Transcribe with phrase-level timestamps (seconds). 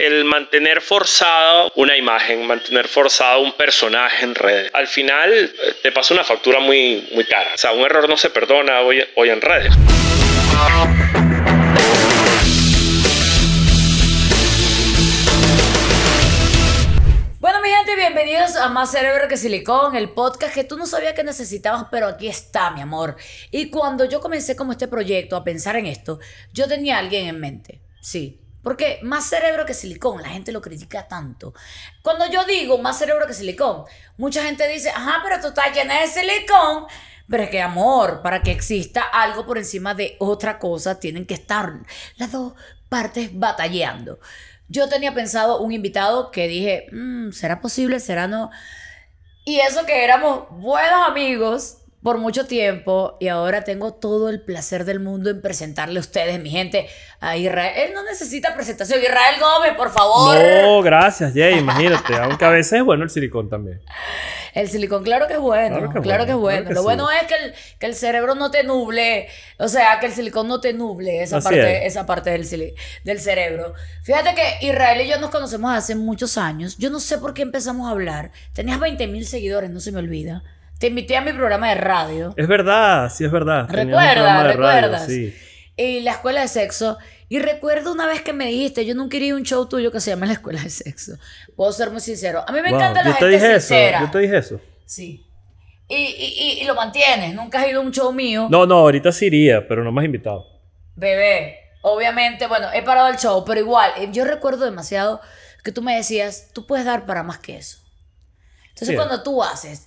[0.00, 5.92] el mantener forzado una imagen, mantener forzado un personaje en redes, al final eh, te
[5.92, 7.50] pasa una factura muy, muy cara.
[7.54, 9.74] O sea, un error no se perdona hoy, hoy en redes.
[17.96, 22.08] Bienvenidos a Más Cerebro que Silicón, el podcast que tú no sabías que necesitabas, pero
[22.08, 23.16] aquí está, mi amor.
[23.50, 26.18] Y cuando yo comencé como este proyecto a pensar en esto,
[26.52, 27.80] yo tenía a alguien en mente.
[28.00, 31.54] Sí, porque más cerebro que silicón, la gente lo critica tanto.
[32.02, 33.84] Cuando yo digo más cerebro que silicón,
[34.16, 36.86] mucha gente dice, ajá, pero tú estás llena de silicón.
[37.28, 41.34] Pero es que, amor, para que exista algo por encima de otra cosa, tienen que
[41.34, 41.72] estar
[42.16, 42.54] las dos
[42.88, 44.18] partes batallando.
[44.68, 48.00] Yo tenía pensado un invitado que dije, "Mm, ¿será posible?
[48.00, 48.50] ¿Será no?
[49.44, 54.84] Y eso que éramos buenos amigos por mucho tiempo y ahora tengo todo el placer
[54.84, 56.88] del mundo en presentarle a ustedes, mi gente,
[57.20, 57.72] a Israel.
[57.76, 59.00] Él no necesita presentación.
[59.00, 60.38] Israel Gómez, por favor.
[60.62, 62.14] No, gracias, Jay, imagínate.
[62.20, 63.82] Aunque a veces es bueno el silicón también.
[64.54, 65.90] El silicón, claro que es bueno.
[66.02, 66.64] Claro que es bueno.
[66.64, 66.84] claro que Lo sí.
[66.84, 69.28] bueno es que el, que el cerebro no te nuble.
[69.58, 71.92] O sea, que el silicón no te nuble esa Así parte, es.
[71.92, 72.74] esa parte del,
[73.04, 73.74] del cerebro.
[74.02, 76.78] Fíjate que Israel y yo nos conocemos hace muchos años.
[76.78, 78.32] Yo no sé por qué empezamos a hablar.
[78.54, 80.42] Tenías 20 mil seguidores, no se me olvida.
[80.80, 82.34] Te invité a mi programa de radio.
[82.36, 83.66] Es verdad, sí es verdad.
[83.68, 85.06] Recuerda, radio, recuerdas.
[85.06, 85.32] sí.
[85.76, 86.98] Y la escuela de sexo.
[87.28, 90.00] Y recuerdo una vez que me dijiste, yo nunca iría a un show tuyo que
[90.00, 91.12] se llama la escuela de sexo.
[91.54, 92.42] Puedo ser muy sincero.
[92.46, 93.98] A mí me Wow, encanta la yo te gente dije sincera.
[93.98, 94.60] eso, yo te dije eso.
[94.84, 95.26] Sí.
[95.88, 97.34] Y, y, y, y lo mantienes.
[97.34, 98.48] Nunca has ido a un show mío.
[98.50, 100.46] No, no, ahorita sí iría, pero no me has invitado.
[100.96, 101.58] Bebé.
[101.82, 105.20] Obviamente, bueno, he parado el show, pero igual, eh, yo recuerdo demasiado
[105.64, 107.78] que tú me decías, tú puedes dar para más que eso.
[108.70, 108.96] Entonces, Sí.
[108.96, 109.86] cuando tú haces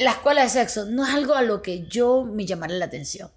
[0.00, 3.30] la escuela de sexo, no es algo a lo que yo me llamaré la atención.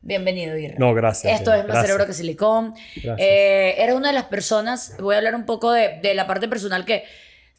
[0.00, 0.74] Bienvenido, Irra.
[0.78, 1.32] No, gracias.
[1.32, 1.86] Esto es más gracias.
[1.86, 2.74] cerebro que silicón.
[3.18, 6.48] Eh, eres una de las personas, voy a hablar un poco de, de la parte
[6.48, 7.04] personal que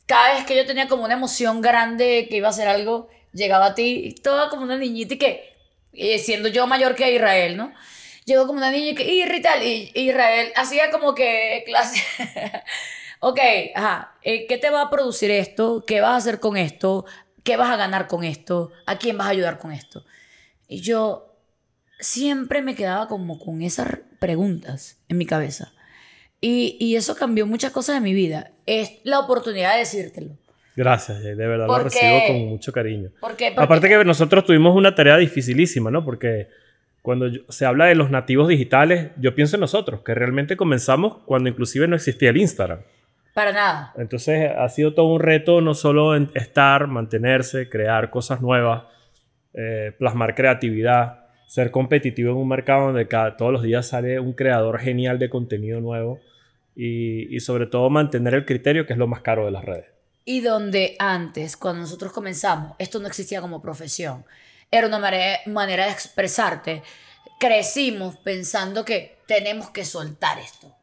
[0.06, 3.68] cada vez que yo tenía como una emoción grande que iba a hacer algo, llegaba
[3.68, 5.54] a ti, toda como una niñita y que,
[5.94, 7.74] eh, siendo yo mayor que Israel, ¿no?
[8.26, 11.64] Llegó como una niña y que, Irra y tal, y y Israel hacía como que
[11.66, 12.02] clase.
[13.20, 13.40] ok,
[13.76, 15.84] ajá, eh, ¿qué te va a producir esto?
[15.86, 17.06] ¿Qué vas a hacer con esto?
[17.44, 18.72] ¿Qué vas a ganar con esto?
[18.86, 20.04] ¿A quién vas a ayudar con esto?
[20.68, 21.36] Y yo
[22.00, 25.74] siempre me quedaba como con esas preguntas en mi cabeza.
[26.42, 28.52] Y, y eso cambió muchas cosas de mi vida.
[28.66, 30.38] Es la oportunidad de decírtelo.
[30.76, 33.12] Gracias, de verdad lo ¿Por recibo con mucho cariño.
[33.22, 36.04] Porque, porque- Aparte que nosotros tuvimos una tarea dificilísima, ¿no?
[36.04, 36.48] Porque
[37.02, 41.18] cuando yo- se habla de los nativos digitales, yo pienso en nosotros, que realmente comenzamos
[41.26, 42.80] cuando inclusive no existía el Instagram.
[43.34, 43.94] Para nada.
[43.98, 48.84] Entonces ha sido todo un reto no solo en estar, mantenerse, crear cosas nuevas,
[49.54, 54.34] eh, plasmar creatividad, ser competitivo en un mercado donde cada, todos los días sale un
[54.34, 56.20] creador genial de contenido nuevo
[56.76, 59.88] y, y sobre todo mantener el criterio que es lo más caro de las redes.
[60.26, 64.24] Y donde antes, cuando nosotros comenzamos, esto no existía como profesión.
[64.72, 66.82] Era una manera de expresarte.
[67.40, 70.74] Crecimos pensando que tenemos que soltar esto.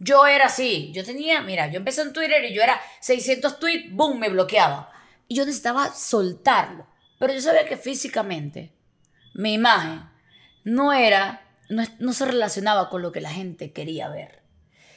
[0.00, 0.90] Yo era así.
[0.92, 4.90] Yo tenía, mira, yo empecé en Twitter y yo era 600 tweets, boom, me bloqueaba.
[5.28, 6.86] Y yo necesitaba soltarlo.
[7.18, 8.72] Pero yo sabía que físicamente
[9.34, 10.02] mi imagen
[10.64, 14.42] no era, no, no se relacionaba con lo que la gente quería ver.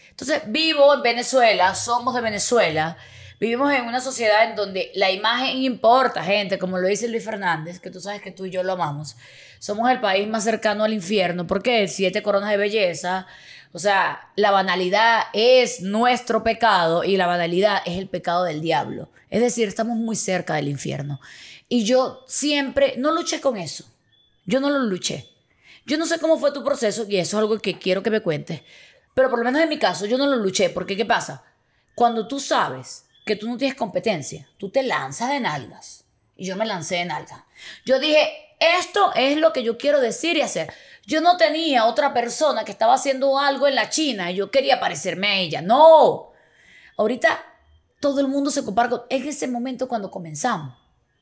[0.09, 2.97] Entonces, vivo en Venezuela, somos de Venezuela,
[3.43, 7.81] vivimos en una sociedad en donde la imagen importa, gente, como lo dice Luis Fernández,
[7.81, 9.17] que tú sabes que tú y yo lo amamos.
[9.59, 13.27] Somos el país más cercano al infierno, porque siete coronas de belleza,
[13.73, 19.09] o sea, la banalidad es nuestro pecado y la banalidad es el pecado del diablo.
[19.29, 21.19] Es decir, estamos muy cerca del infierno.
[21.67, 23.83] Y yo siempre, no luché con eso.
[24.45, 25.27] Yo no lo luché.
[25.85, 28.21] Yo no sé cómo fue tu proceso y eso es algo que quiero que me
[28.21, 28.61] cuentes.
[29.13, 31.43] Pero por lo menos en mi caso yo no lo luché porque ¿qué pasa?
[31.93, 36.05] Cuando tú sabes que tú no tienes competencia, tú te lanzas de nalgas.
[36.35, 37.43] Y yo me lancé de nalgas.
[37.85, 40.73] Yo dije, esto es lo que yo quiero decir y hacer.
[41.05, 44.79] Yo no tenía otra persona que estaba haciendo algo en la China y yo quería
[44.79, 45.61] parecerme a ella.
[45.61, 46.31] No.
[46.97, 47.43] Ahorita
[47.99, 49.01] todo el mundo se compara con...
[49.09, 50.75] Es ese momento cuando comenzamos.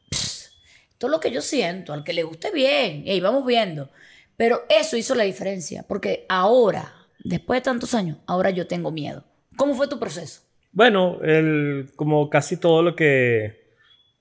[0.10, 0.52] Pss,
[0.98, 3.90] todo lo que yo siento, al que le guste bien, y ahí vamos viendo.
[4.38, 9.24] Pero eso hizo la diferencia, porque ahora, después de tantos años, ahora yo tengo miedo.
[9.58, 10.42] ¿Cómo fue tu proceso?
[10.74, 13.62] Bueno, el, como casi todo lo que,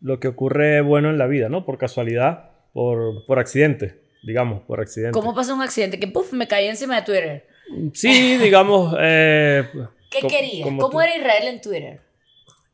[0.01, 1.65] lo que ocurre bueno en la vida, ¿no?
[1.65, 5.13] Por casualidad, por, por accidente, digamos, por accidente.
[5.13, 6.01] ¿Cómo pasó un accidente?
[6.01, 7.47] Que puff, me caí encima de Twitter.
[7.93, 8.95] Sí, digamos...
[9.01, 9.65] eh,
[10.11, 10.65] ¿Qué querías?
[10.65, 12.01] como ¿Cómo tú- era Israel en Twitter?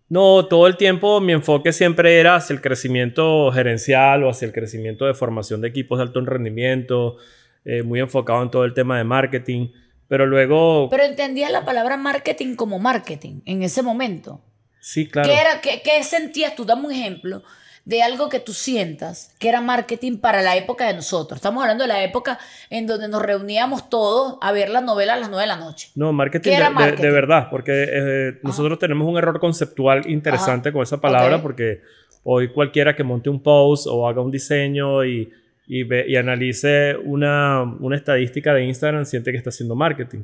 [0.09, 4.53] No, todo el tiempo mi enfoque siempre era hacia el crecimiento gerencial o hacia el
[4.53, 7.17] crecimiento de formación de equipos de alto rendimiento,
[7.65, 9.69] eh, muy enfocado en todo el tema de marketing.
[10.09, 10.89] Pero luego...
[10.91, 14.41] Pero entendías la palabra marketing como marketing en ese momento.
[14.81, 15.29] sí, claro.
[15.29, 16.65] ¿Qué, era, qué, qué sentías tú?
[16.65, 17.43] Dame un ejemplo
[17.85, 21.39] de algo que tú sientas que era marketing para la época de nosotros.
[21.39, 22.37] Estamos hablando de la época
[22.69, 25.91] en donde nos reuníamos todos a ver la novela a las 9 de la noche.
[25.95, 27.03] No, marketing, ¿Qué era de- de, marketing?
[27.03, 31.43] de verdad, porque eh, nosotros tenemos un error conceptual interesante con esa palabra, Ok.
[31.43, 31.81] porque
[32.25, 35.33] hoy cualquiera que monte un post o haga un diseño y,
[35.67, 40.21] y, ve- y analice una, una estadística de Instagram siente que está haciendo marketing.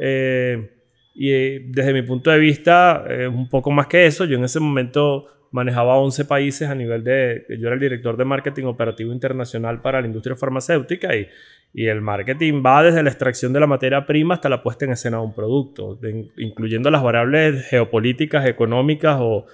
[0.00, 0.70] Eh,
[1.14, 4.44] y eh, desde mi punto de vista, eh, un poco más que eso, yo en
[4.44, 9.12] ese momento manejaba 11 países a nivel de, yo era el director de marketing operativo
[9.12, 11.28] internacional para la industria farmacéutica y,
[11.72, 14.90] y el marketing va desde la extracción de la materia prima hasta la puesta en
[14.92, 19.46] escena de un producto, de- incluyendo las variables geopolíticas, económicas o,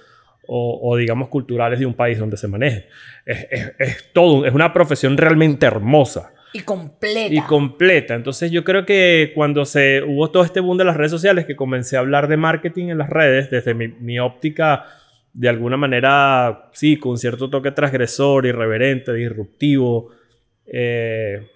[0.47, 2.87] o- o, digamos culturales de un país donde se maneje.
[3.25, 7.33] Es, es- es todo, es una profesión realmente hermosa Y completa.
[7.33, 8.15] y completa.
[8.15, 11.55] Entonces yo creo que cuando se hubo todo este boom de las redes sociales, que
[11.55, 14.85] comencé a hablar de marketing en las redes, desde mi, mi óptica,
[15.33, 20.09] de alguna manera, sí, con cierto toque transgresor, irreverente, disruptivo,
[20.65, 21.47] eh,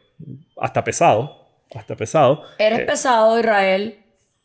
[0.62, 2.44] hasta pesado, hasta pesado.
[2.58, 3.96] Eres Eh, pesado, Israel.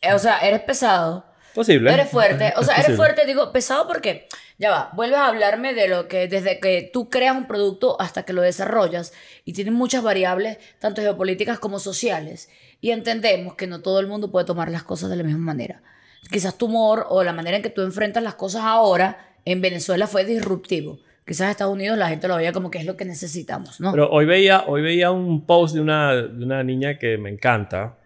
[0.03, 1.25] Eh, O sea, eres pesado.
[1.55, 1.93] Posible.
[1.93, 2.53] Eres fuerte.
[2.57, 6.29] O sea, eres fuerte, digo, pesado porque, ya va, vuelves a hablarme de lo que
[6.29, 9.13] desde que tú creas un producto hasta que lo desarrollas
[9.45, 12.49] y tiene muchas variables, tanto geopolíticas como sociales.
[12.81, 15.83] Y entendemos que no todo el mundo puede tomar las cosas de la misma manera.
[16.31, 20.07] Quizás tu humor o la manera en que tú enfrentas las cosas ahora en Venezuela
[20.07, 21.01] fue disruptivo.
[21.27, 23.93] Quizás en Estados Unidos la gente lo veía como que es lo que necesitamos, ¿no?
[23.93, 27.99] Pero hoy veía, hoy veía un post de una, de una niña que me encanta.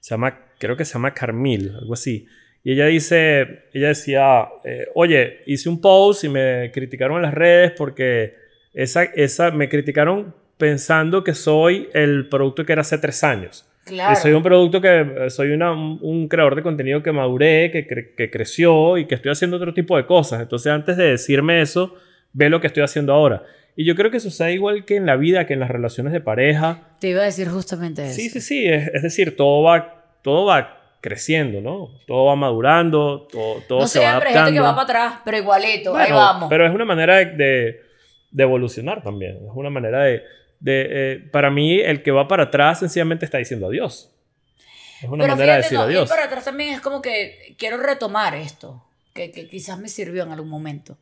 [0.00, 2.26] Se llama, creo que se llama Carmil, algo así.
[2.64, 7.34] Y ella dice, ella decía, eh, oye, hice un post y me criticaron en las
[7.34, 8.34] redes porque
[8.72, 13.68] esa, esa, me criticaron pensando que soy el producto que era hace tres años.
[13.84, 14.16] claro.
[14.16, 17.86] Soy un producto que eh, soy una- un, un creador de contenido que maduré, que,
[17.86, 20.40] cre- que creció y que estoy haciendo otro tipo de cosas.
[20.40, 21.94] Entonces, antes de decirme eso,
[22.32, 23.42] ve lo que estoy haciendo ahora.
[23.76, 26.20] Y yo creo que sucede igual que en la vida, que en las relaciones de
[26.22, 26.94] pareja.
[27.00, 28.14] Te iba a decir justamente eso.
[28.14, 28.66] Sí, sí, sí.
[28.66, 31.90] Es, es decir, todo va, todo va creciendo, ¿no?
[32.06, 34.46] Todo va madurando, todo, todo no se va siempre, hay adaptando.
[34.46, 36.48] gente que va para atrás, pero igualito, ahí Bueno, vamos.
[36.48, 37.80] Pero es una manera de, de-
[38.30, 39.36] de evolucionar también.
[39.36, 40.22] Es una manera de...
[40.60, 44.10] de, eh, para mí, el que va para atrás sencillamente está diciendo adiós.
[45.02, 46.08] Es una Pero manera de fíjate, decir no, ir adiós.
[46.08, 50.32] para atrás también es como que quiero retomar esto, que, que quizás me sirvió en
[50.32, 50.96] algún momento,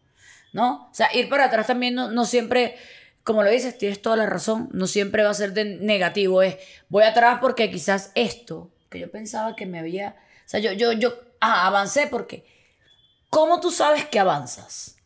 [0.52, 0.88] ¿no?
[0.90, 2.74] O sea, ir para atrás también no, no siempre,
[3.22, 6.56] como lo dices, tienes toda la razón, no siempre va a ser de negativo, es
[6.88, 10.92] voy atrás porque quizás esto que yo pensaba que me había, o sea, yo, yo,
[10.92, 12.44] yo, ah, avancé porque,
[13.30, 14.96] ¿cómo tú sabes que avanzas?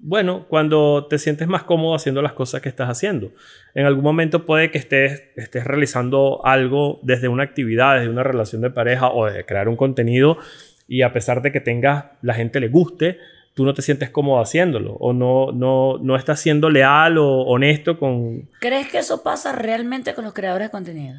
[0.00, 3.32] Bueno, cuando te sientes más cómodo haciendo las cosas que estás haciendo.
[3.74, 8.62] En algún momento puede que estés, estés realizando algo desde una actividad, desde una relación
[8.62, 10.38] de pareja o de crear un contenido
[10.86, 13.18] y a pesar de que tengas, la gente le guste,
[13.58, 17.98] tú no te sientes cómodo haciéndolo o no, no, no estás siendo leal o honesto
[17.98, 18.48] con...
[18.60, 21.16] ¿Crees que eso pasa realmente con los creadores de contenido?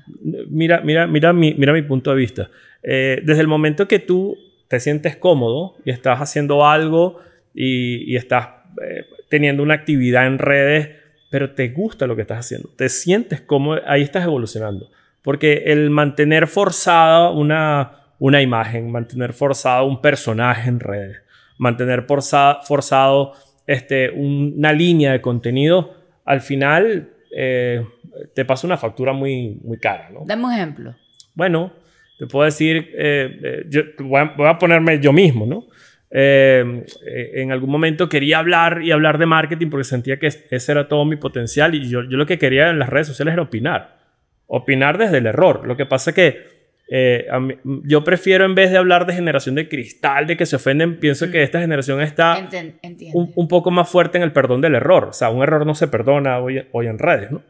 [0.49, 2.49] Mira, mira, mira, mi, mira mi punto de vista.
[2.81, 4.37] Eh, desde el momento que tú
[4.69, 7.19] te sientes cómodo y estás haciendo algo
[7.53, 8.47] y, y estás
[8.81, 10.91] eh, teniendo una actividad en redes,
[11.29, 14.89] pero te gusta lo que estás haciendo, te sientes cómodo, ahí estás evolucionando.
[15.23, 21.21] Porque el mantener forzada una, una imagen, mantener forzado un personaje en redes,
[21.59, 23.33] mantener forza- forzado
[23.67, 25.93] este, un- una línea de contenido,
[26.25, 27.85] al final eh,
[28.33, 30.21] te pasa una factura muy, muy cara, ¿no?
[30.25, 30.95] Dame un ejemplo.
[31.35, 31.71] Bueno,
[32.17, 35.65] te puedo decir, eh, eh, yo voy a, voy a ponerme yo mismo, ¿no?
[36.11, 40.43] Eh, eh, en algún momento quería hablar y hablar de marketing porque sentía que es-
[40.49, 43.33] ese era todo mi potencial y yo, yo lo que quería en las redes sociales
[43.33, 43.99] era opinar.
[44.47, 45.67] Opinar desde el error.
[45.67, 46.58] Lo que pasa que
[46.91, 47.55] eh, mí-
[47.85, 51.29] yo prefiero en vez de hablar de generación de cristal, de que se ofenden, pienso
[51.29, 52.39] que esta generación está
[52.81, 55.05] Enten- un, un poco más fuerte en el perdón del error.
[55.05, 57.41] O sea, un error no se perdona hoy, hoy en redes, ¿no?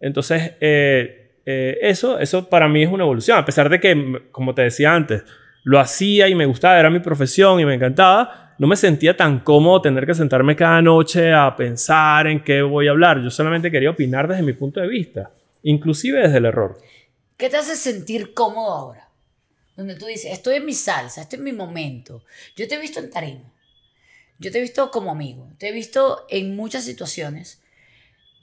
[0.00, 3.38] Entonces, eh, eh, eso, eso para mí es una evolución.
[3.38, 5.24] A pesar de que, como te decía antes,
[5.64, 9.40] lo hacía y me gustaba, era mi profesión y me encantaba, no me sentía tan
[9.40, 13.20] cómodo tener que sentarme cada noche a pensar en qué voy a hablar.
[13.22, 15.30] Yo solamente quería opinar desde mi punto de vista,
[15.62, 16.76] inclusive desde el error.
[17.38, 19.08] ¿Qué te hace sentir cómodo ahora?
[19.76, 22.24] Donde tú dices, estoy en mi salsa, este es mi momento.
[22.56, 23.54] Yo te he visto en tarima.
[24.40, 25.48] Yo te he visto como amigo.
[25.56, 27.62] Te he visto en muchas situaciones.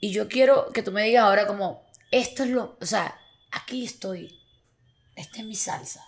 [0.00, 3.14] Y yo quiero que tú me digas ahora como, esto es lo, o sea,
[3.52, 4.40] aquí estoy.
[5.14, 6.02] Esta es mi salsa.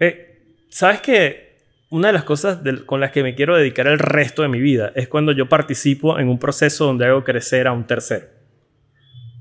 [0.00, 1.46] Eh, ¿Sabes que
[1.90, 4.90] Una de las cosas con las que me quiero dedicar el resto de mi vida
[4.96, 8.26] es cuando yo participo en un proceso donde hago crecer a un tercero.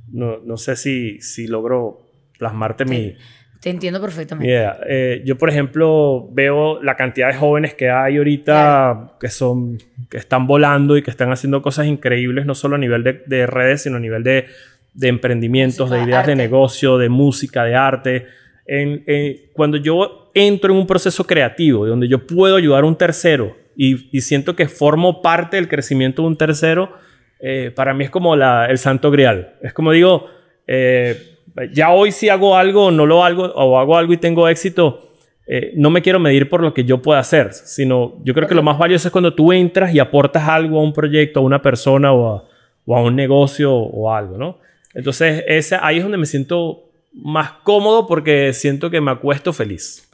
[0.10, 2.05] No, no sé si, si logro
[2.38, 3.15] plasmarte mi...
[3.62, 4.48] Te entiendo perfectamente.
[4.51, 4.77] Yeah.
[4.88, 10.18] Eh, yo, por ejemplo, veo la cantidad de jóvenes que hay ahorita que son que
[10.18, 13.82] están volando y que están haciendo cosas increíbles, no solo a nivel de, de redes,
[13.82, 14.46] sino a nivel de,
[14.94, 16.44] de emprendimientos, Música, de ideas de arte.
[16.44, 18.25] negocio, de música, de arte.
[18.68, 22.98] En, en- cuando yo entro en un proceso creativo donde yo puedo ayudar a un
[22.98, 26.92] tercero y, y siento que formo parte del crecimiento de un tercero,
[27.39, 29.56] eh, para mí es como la- el santo grial.
[29.63, 30.27] Es como digo,
[30.68, 31.32] eh,
[31.72, 35.12] ya hoy si hago algo o no lo hago, o hago algo y tengo éxito,
[35.48, 38.56] eh, no me quiero medir por lo que yo pueda hacer, sino yo creo que
[38.56, 41.62] lo más valioso es cuando tú entras y aportas algo a un proyecto, a una
[41.62, 42.44] persona o a,
[42.86, 44.58] o a un negocio o algo, ¿no?
[44.94, 50.10] Entonces, esa, ahí es donde me siento más cómodo porque siento que me acuesto feliz.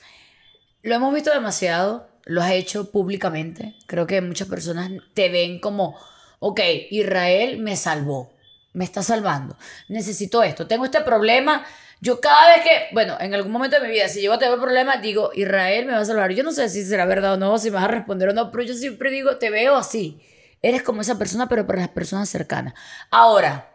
[0.84, 3.76] Lo hemos visto demasiado, lo has hecho públicamente.
[3.86, 5.96] Creo que muchas personas te ven como,
[6.40, 8.32] ok, Israel me salvó,
[8.74, 9.58] me está salvando,
[9.90, 11.64] necesito esto, tengo este problema.
[12.04, 14.56] Yo cada vez que, bueno, en algún momento de mi vida, si llego a tener
[14.56, 16.32] un problema, digo, Israel me va a salvar.
[16.32, 18.50] Yo no sé si será verdad o no, si me vas a responder o no,
[18.50, 20.20] pero yo siempre digo, te veo así.
[20.64, 22.74] Eres como esa persona, pero para las personas cercanas.
[23.12, 23.72] Ahora,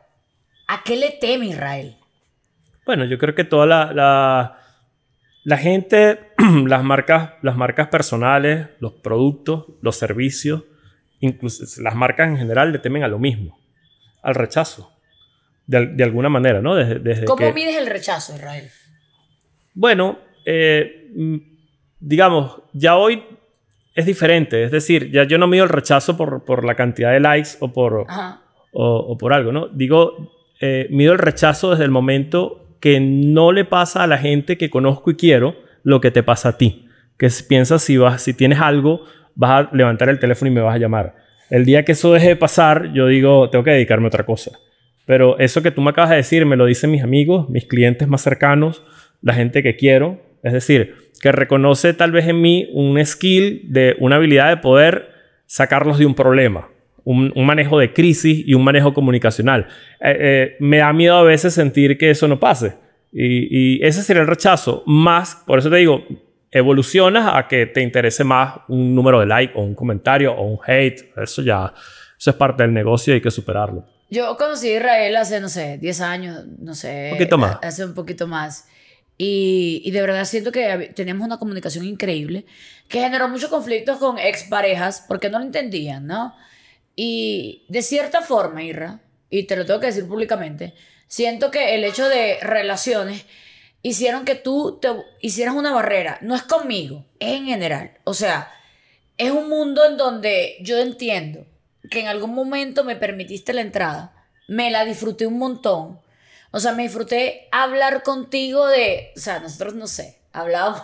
[0.67, 1.99] ¿a qué le teme Israel?
[2.85, 4.59] Bueno, yo creo que toda la, la,
[5.45, 6.33] la gente,
[6.67, 10.65] las marcas, las marcas personales, los productos, los servicios,
[11.21, 13.59] incluso las marcas en general le temen a lo mismo,
[14.27, 14.93] al rechazo,
[15.67, 16.75] de, al- de alguna manera, ¿no?
[16.75, 18.69] Desde, desde ¿Cómo que- mides el rechazo, Israel?
[19.75, 21.09] Bueno, eh,
[22.01, 23.23] digamos, ya hoy
[23.95, 27.21] es diferente, es decir, ya yo no mido el rechazo por, por la cantidad de
[27.21, 28.07] likes o por, o,
[28.73, 29.69] o por algo, ¿no?
[29.69, 34.59] Digo, eh, mido el rechazo desde el momento que no le pasa a la gente
[34.59, 36.89] que conozco y quiero lo que te pasa a ti.
[37.17, 39.05] Que piensas si, vas, si tienes algo,
[39.35, 41.15] vas a levantar el teléfono y me vas a llamar.
[41.51, 44.53] El día que eso deje de pasar, yo digo, tengo que dedicarme a otra cosa.
[45.05, 48.09] Pero eso que tú me acabas de decir me lo dicen mis amigos, mis clientes
[48.09, 48.83] más cercanos,
[49.23, 50.21] la gente que quiero.
[50.43, 55.11] Es decir, que reconoce tal vez en mí un skill de una habilidad de poder
[55.47, 56.69] sacarlos de un problema
[57.07, 59.69] un, manejo de crisis y un manejo comunicacional.
[60.01, 62.75] Eh, eh, me da miedo a veces sentir que eso no pase.
[63.13, 64.83] Y, y ese sería el rechazo.
[64.87, 66.05] Más, por eso te digo,
[66.51, 70.59] evolucionas a que te interese más un número de like o un comentario o un
[70.67, 71.13] hate.
[71.17, 71.73] Eso ya,
[72.19, 73.85] eso es parte del negocio y hay que superarlo.
[74.09, 77.11] Yo conocí a Israel hace, no sé, 10 años, no sé.
[77.13, 77.59] Un poquito más.
[77.63, 78.69] Hace un poquito más.
[79.19, 82.45] Y, y de verdad siento que teníamos una comunicación increíble
[82.89, 86.35] que generó muchos conflictos con exparejas porque no lo entendían, ¿no?
[86.95, 89.01] Y de cierta forma, Irra,
[89.31, 90.75] y te lo tengo que decir públicamente,
[91.09, 93.27] siento que el hecho de relaciones
[93.89, 94.89] hicieron que tú te
[95.21, 96.19] hicieras una barrera.
[96.21, 97.99] No es conmigo, es en general.
[98.05, 98.53] O sea,
[99.17, 101.47] es un mundo en donde yo entiendo
[101.91, 104.27] que en algún momento me permitiste la entrada.
[104.49, 106.01] Me la disfruté un montón.
[106.51, 110.83] O sea, me disfruté hablar contigo de, o sea, nosotros no sé, hablábamos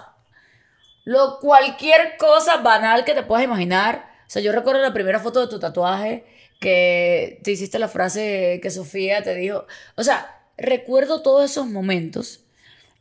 [1.04, 4.06] lo cualquier cosa banal que te puedas imaginar.
[4.26, 6.24] O sea, yo recuerdo la primera foto de tu tatuaje
[6.60, 9.66] que te hiciste la frase que Sofía te dijo.
[9.96, 12.41] O sea, recuerdo todos esos momentos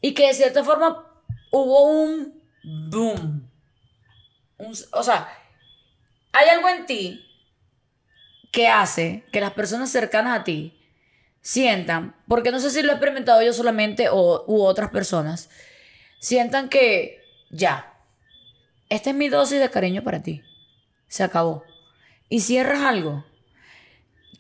[0.01, 1.07] y que de cierta forma
[1.51, 3.49] hubo un boom.
[4.57, 5.27] Un- o sea,
[6.33, 7.25] hay algo en ti
[8.51, 10.77] que hace que las personas cercanas a ti
[11.41, 15.49] sientan, porque no sé si lo he experimentado yo solamente o, u otras personas,
[16.19, 17.93] sientan que ya,
[18.89, 20.43] esta es mi dosis de cariño para ti.
[21.07, 21.63] Se acabó.
[22.29, 23.25] Y cierras algo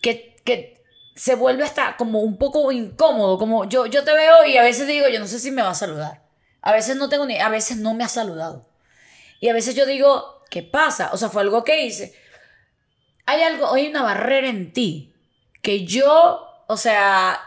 [0.01, 0.80] que, que
[1.15, 4.87] se vuelve hasta como un poco incómodo, como yo, yo te veo y a veces
[4.87, 6.23] digo, yo no sé si me va a saludar.
[6.61, 8.67] A veces no tengo ni, a veces no me ha saludado.
[9.39, 11.09] Y a veces yo digo, ¿qué pasa?
[11.13, 12.15] O sea, fue algo que hice.
[13.25, 15.13] Hay algo, hay una barrera en ti
[15.61, 17.39] que yo, o sea,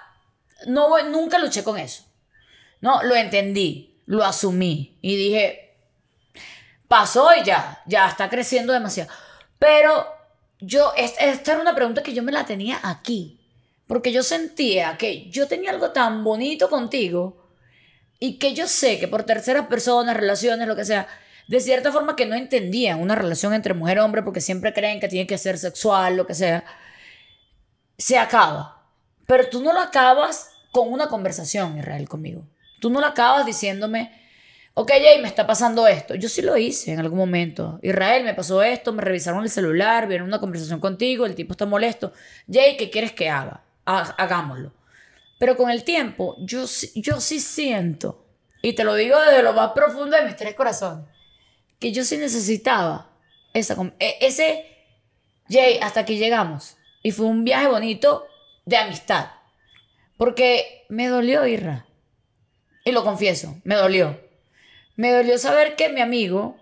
[0.67, 2.05] no nunca luché con eso.
[2.81, 5.77] No, lo entendí, lo asumí y dije,
[6.89, 9.11] pasó y ya, ya está creciendo demasiado.
[9.59, 10.07] Pero
[10.61, 13.41] yo, es- esta era una pregunta que yo me la tenía aquí,
[13.87, 17.45] porque yo sentía que yo tenía algo tan bonito contigo
[18.19, 21.07] y que yo sé que por terceras personas, relaciones, lo que sea,
[21.49, 25.01] de cierta forma que no entendían una relación entre mujer y hombre porque siempre creen
[25.01, 26.65] que tiene que ser sexual, lo que sea,
[27.99, 28.83] se acaba.
[29.27, 32.47] Pero tú no lo acabas con una conversación, Israel, conmigo.
[32.81, 34.11] Tú no lo acabas diciéndome,
[34.75, 36.15] ok, Jay, me está pasando esto.
[36.15, 37.79] Yo sí lo hice en algún momento.
[37.83, 41.67] Israel, me pasó esto, me revisaron el celular, vieron una conversación contigo, el tipo está
[41.67, 42.13] molesto.
[42.51, 43.64] Jay, ¿qué quieres que haga?
[43.87, 44.73] Ha- hagámoslo.
[45.39, 46.65] Pero con el tiempo, yo,
[46.95, 48.25] yo sí siento,
[48.63, 51.07] y te lo digo desde lo más profundo de mis tres corazones,
[51.79, 53.11] que yo sí necesitaba
[53.53, 54.67] esa, e- ese,
[55.49, 56.77] Jay, hasta aquí llegamos.
[57.03, 58.27] Y fue un viaje bonito
[58.65, 59.27] de amistad.
[60.17, 61.87] Porque me dolió, Irra.
[62.85, 64.19] Y lo confieso, me dolió.
[64.97, 66.57] Me dolió saber que mi amigo,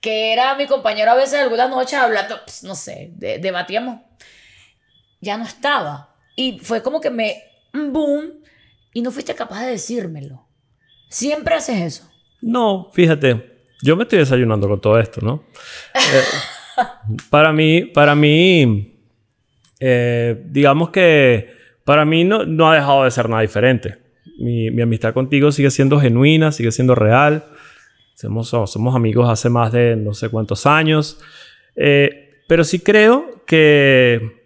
[0.00, 4.00] que era mi compañero a veces algunas noches hablando, pues, no sé, de- debatíamos,
[5.20, 6.14] ya no estaba.
[6.36, 8.42] Y fue como que me, boom,
[8.92, 10.46] y no fuiste capaz de decírmelo.
[11.08, 12.10] Siempre haces eso.
[12.42, 15.44] No, fíjate, yo me estoy desayunando con todo esto, ¿no?
[15.94, 16.82] Eh,
[17.30, 19.00] para mí, para mí,
[19.80, 21.50] eh, digamos que
[21.84, 23.98] para mí no, no ha dejado de ser nada diferente.
[24.38, 27.44] Mi, mi amistad contigo sigue siendo genuina, sigue siendo real.
[28.14, 31.20] Somos, somos amigos hace más de no sé cuántos años.
[31.76, 34.45] Eh, pero sí creo que,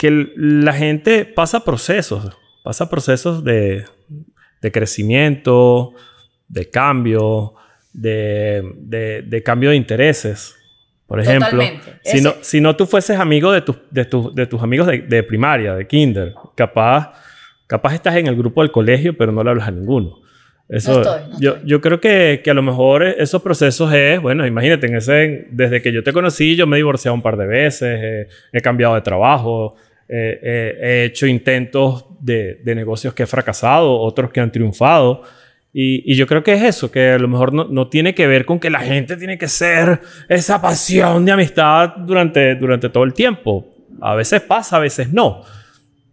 [0.00, 3.84] que la gente pasa procesos, pasa procesos de,
[4.62, 5.92] de crecimiento,
[6.48, 7.52] de cambio,
[7.92, 10.56] de, de- de cambio de intereses.
[11.06, 11.60] Por ejemplo,
[12.02, 14.86] si Ese- no, si no tú fueses amigo de, tus de, tus- de tus amigos
[14.86, 17.12] de, primaria, de kinder, capaz,
[17.66, 20.16] capaz estás en el grupo del colegio, pero no le hablas a ninguno.
[20.68, 21.68] Eso, No estoy, no yo, estoy.
[21.68, 25.82] yo creo que, que a lo mejor esos procesos es, bueno, imagínate, en ese, desde
[25.82, 28.94] que yo te conocí, yo me he divorciado un par de veces, eh, he cambiado
[28.94, 29.74] de trabajo,
[30.12, 35.22] eh, eh, he hecho intentos de, negocios que he fracasado, otros que han triunfado.
[35.72, 38.58] Y, yo creo que es eso, que a lo mejor no, tiene que ver con
[38.58, 43.72] que la gente tiene que ser esa pasión de amistad durante, durante todo el tiempo.
[44.00, 45.42] A veces pasa, a veces no.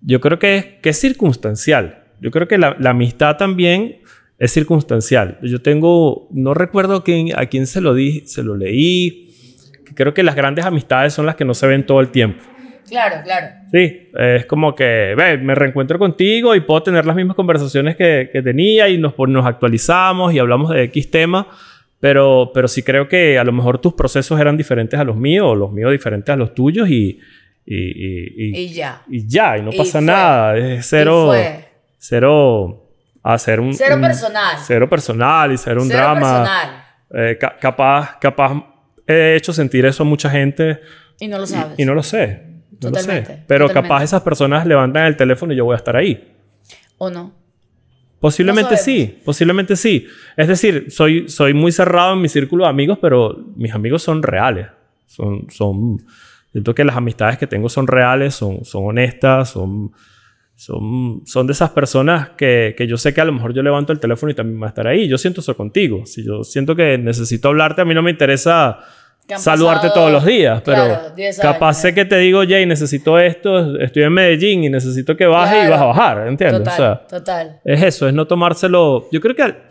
[0.01, 2.03] Yo creo que es, que es circunstancial.
[2.21, 3.97] Yo creo que la, amistad también
[4.37, 5.39] es circunstancial.
[5.41, 7.03] Yo tengo, no recuerdo
[7.35, 9.33] a quién se lo di, se lo leí.
[9.95, 12.43] Creo que las grandes amistades son las que no se ven todo el tiempo.
[12.87, 13.47] Claro, claro.
[13.71, 18.29] Sí, es como que, ve, me reencuentro contigo y puedo tener las mismas conversaciones que,
[18.31, 21.47] que tenía y nos, nos actualizamos y hablamos de X tema,
[21.99, 25.47] pero, pero sí creo que a lo mejor tus procesos eran diferentes a los míos
[25.49, 27.19] o los míos diferentes a los tuyos y,
[27.65, 29.01] y, y- y- Y ya.
[29.09, 30.01] y ya, y no Y pasa fue.
[30.01, 31.63] nada, es cero, Y
[31.97, 32.83] cero,
[33.23, 33.73] hacer un...
[33.73, 34.57] Cero un- personal.
[34.65, 36.19] Cero personal y ser un Cero drama.
[36.19, 36.83] personal.
[37.31, 38.53] Eh, ca- capaz, capaz
[39.05, 40.79] he hecho sentir eso a mucha gente
[41.19, 41.77] Y no lo sabes.
[41.79, 42.43] y no lo sé.
[42.81, 43.43] No lo sé.
[43.47, 43.73] Pero totalmente.
[43.73, 46.33] capaz esas personas levantan el teléfono y yo voy a estar ahí.
[46.97, 47.33] ¿O no?
[48.19, 50.07] Posiblemente No sí, posiblemente sí.
[50.35, 54.23] Es decir, soy, soy muy cerrado en mi círculo de amigos, pero mis amigos son
[54.23, 54.67] reales.
[55.05, 56.03] Son, son,
[56.51, 59.91] siento que las amistades que tengo son reales, son, son honestas, son,
[60.55, 63.93] son, son de esas personas que, que yo sé que a lo mejor yo levanto
[63.93, 65.07] el teléfono y también va a estar ahí.
[65.07, 66.05] Yo siento eso contigo.
[66.07, 68.79] Si yo siento que necesito hablarte, a mí no me interesa
[69.35, 73.19] saludarte pasado, todos los días, pero claro, 10 capaz sé que te digo, Jay, necesito
[73.19, 75.71] esto, estoy en Medellín y necesito que baje y Claro.
[75.71, 76.59] vas a bajar, ¿entiendes?
[76.59, 77.59] Total, O sea, total.
[77.65, 79.07] es eso, es no tomárselo.
[79.11, 79.63] Yo creo que al,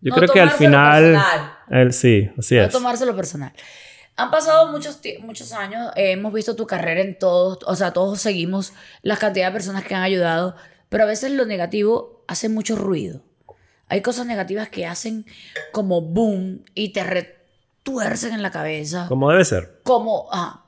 [0.00, 1.20] yo No creo que al final.
[1.68, 2.70] El, sí, así No es.
[2.70, 3.52] tomárselo personal.
[4.16, 8.20] Han pasado muchos, muchos años, eh, hemos visto tu carrera en todos, o sea, todos
[8.20, 10.54] seguimos la cantidad de personas que han ayudado,
[10.88, 13.22] pero a veces lo negativo hace mucho ruido.
[13.88, 15.24] Hay cosas negativas que hacen
[15.72, 17.02] como boom y te
[17.84, 19.06] retuercen en la cabeza.
[19.08, 19.80] Como debe ser.
[19.84, 20.64] ¿Cómo, ajá.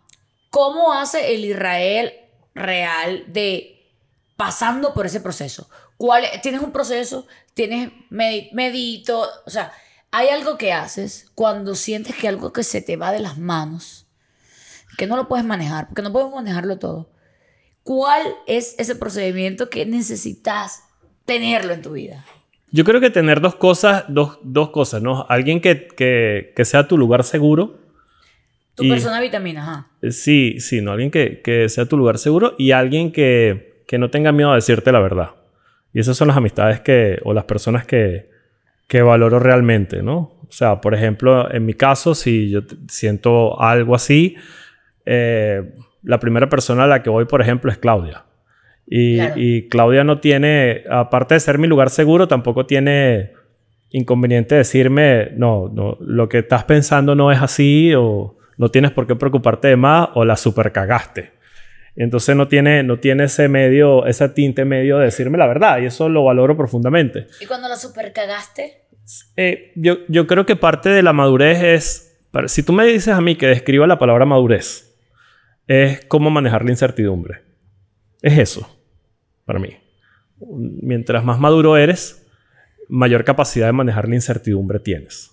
[0.50, 2.12] ¿Cómo hace el Israel
[2.54, 3.90] real de
[4.36, 5.68] pasando por ese proceso?
[5.96, 7.26] ¿Cuál, ¿Tienes un proceso?
[7.54, 9.26] ¿Tienes medi- medito?
[9.46, 9.72] O sea,
[10.10, 14.06] hay algo que haces cuando sientes que algo que se te va de las manos,
[14.98, 17.10] que no lo puedes manejar, porque no puedes manejarlo todo.
[17.82, 20.82] ¿Cuál es ese procedimiento que necesitas
[21.24, 22.24] tenerlo en tu vida?
[22.74, 25.26] Yo creo que tener dos cosas, dos, dos cosas, ¿no?
[25.28, 27.78] Alguien que, que, que sea tu lugar seguro.
[28.74, 29.86] Tu Y- persona vitamina, ajá.
[30.10, 30.92] Sí, sí, ¿no?
[30.92, 34.54] Alguien que, que sea tu lugar seguro y alguien que, que no tenga miedo a
[34.54, 35.30] decirte la verdad.
[35.92, 38.30] Y esas son las amistades que, o las personas que,
[38.88, 40.18] que valoro realmente, ¿no?
[40.48, 44.36] O sea, por ejemplo, en mi caso, si yo siento algo así,
[45.04, 48.24] eh, la primera persona a la que voy, por ejemplo, es Claudia.
[48.94, 49.34] Y, Claro.
[49.36, 53.32] y Claudia no tiene, aparte de ser mi lugar seguro, tampoco tiene
[53.88, 59.06] inconveniente decirme, no, no, lo que estás pensando no es así o no tienes por
[59.06, 61.32] qué preocuparte de más o la super cagaste.
[61.96, 65.86] Entonces no tiene, no tiene ese medio, ese tinte medio de decirme la verdad y
[65.86, 67.28] eso lo valoro profundamente.
[67.40, 68.82] ¿Y cuando la super cagaste?
[69.36, 73.22] Eh, yo, yo creo que parte de la madurez es, si tú me dices a
[73.22, 74.94] mí que describa la palabra madurez,
[75.66, 77.40] es cómo manejar la incertidumbre.
[78.20, 78.68] Es eso,
[79.44, 79.76] para mí.
[80.40, 82.26] Mientras más maduro eres,
[82.88, 85.30] mayor capacidad de manejar la incertidumbre tienes.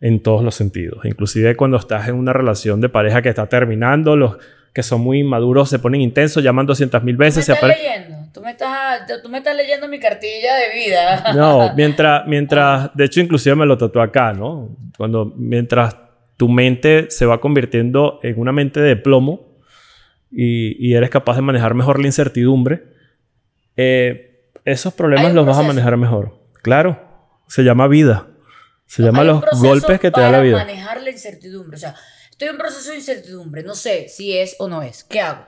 [0.00, 1.04] En todos los sentidos.
[1.04, 4.36] Inclusive cuando estás en una relación de pareja que está terminando, los
[4.74, 7.46] que son muy inmaduros se ponen intensos, llaman 200 mil ¿Tú me veces.
[7.46, 8.16] se estás leyendo?
[8.30, 11.32] ¿Tú me estás, tú me estás leyendo mi cartilla de vida.
[11.34, 14.76] No, mientras, mientras, de hecho, inclusive me lo tatué acá, ¿no?
[14.98, 15.96] Cuando, mientras
[16.36, 19.56] tu mente se va convirtiendo en una mente de plomo
[20.30, 22.82] y, y eres capaz de manejar mejor la incertidumbre,
[23.76, 25.74] eh, esos problemas los vas a proceso.
[25.74, 26.38] manejar mejor.
[26.62, 27.00] Claro,
[27.48, 28.26] Se llama vida.
[28.86, 30.56] Se llama los proceso golpes que te da la vida.
[30.58, 31.76] manejar la incertidumbre.
[31.76, 31.94] O sea,
[32.30, 33.62] estoy en un proceso de incertidumbre.
[33.62, 35.04] No sé si es o no es.
[35.04, 35.44] ¿Qué hago?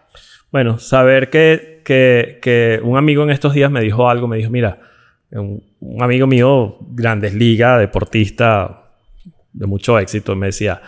[0.51, 4.51] Bueno, saber que, que, que un amigo en estos días me dijo algo, me dijo,
[4.51, 4.81] mira,
[5.31, 8.85] un, un amigo mío, grandes ligas, deportista
[9.53, 10.81] de mucho éxito, me decía,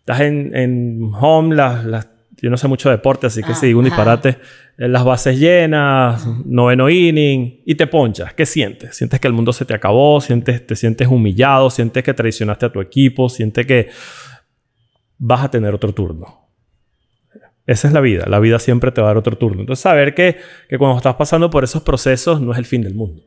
[0.00, 2.08] estás en, en home, las, las-
[2.40, 4.38] yo no sé mucho de deporte, así que Ah, si digo un disparate,
[4.78, 8.34] eh, las bases llenas, noveno inning, y te ponchas.
[8.34, 8.96] ¿Qué sientes?
[8.96, 10.20] ¿Sientes que el mundo se te acabó?
[10.20, 11.70] ¿Sientes, ¿Te sientes humillado?
[11.70, 13.28] ¿Sientes que traicionaste a tu equipo?
[13.28, 13.90] ¿Sientes que
[15.18, 16.48] vas a tener otro turno?
[17.66, 18.24] Esa es la vida.
[18.28, 19.60] La vida siempre te va a dar otro turno.
[19.60, 22.94] Entonces, saber que, que cuando estás pasando por esos procesos no es el fin del
[22.94, 23.22] mundo.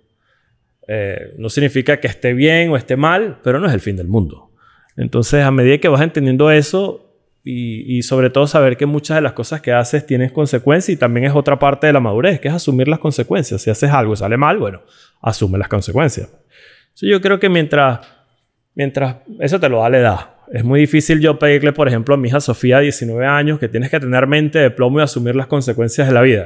[0.88, 4.08] Eh, no significa que esté bien o esté mal, pero no es el fin del
[4.08, 4.52] mundo.
[4.98, 7.11] Entonces, a medida que vas entendiendo eso
[7.44, 11.26] y, sobre todo saber que muchas de las cosas que haces tienen consecuencias y también
[11.26, 13.62] es otra parte de la madurez, que es asumir las consecuencias.
[13.62, 14.82] Si haces algo y sale mal, bueno,
[15.22, 16.28] asume las consecuencias.
[16.28, 18.00] Entonces, yo creo que mientras,
[18.76, 20.20] mientras eso te lo da la edad.
[20.52, 23.90] Es muy difícil yo pedirle, por ejemplo, a mi hija Sofía, 19 años, que tienes
[23.90, 26.46] que tener mente de plomo y asumir las consecuencias de la vida.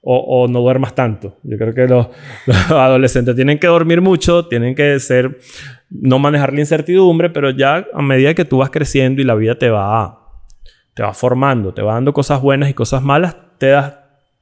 [0.00, 1.36] O, no duermas tanto.
[1.42, 2.08] Yo creo que los
[2.70, 5.38] adolescentes tienen que dormir mucho, tienen que ser,
[5.90, 9.58] no manejar la incertidumbre, pero ya a medida que tú vas creciendo y la vida
[9.58, 10.42] te va,
[10.94, 13.94] te va formando, te va dando cosas buenas y cosas malas, te das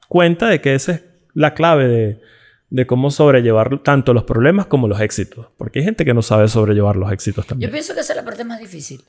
[0.07, 2.21] cuenta de que esa es la clave de,
[2.69, 5.47] de cómo sobrellevar tanto los problemas como los éxitos.
[5.57, 7.71] Porque hay gente que no sabe sobrellevar los éxitos Yo también.
[7.71, 9.03] pienso que esa es la parte más difícil.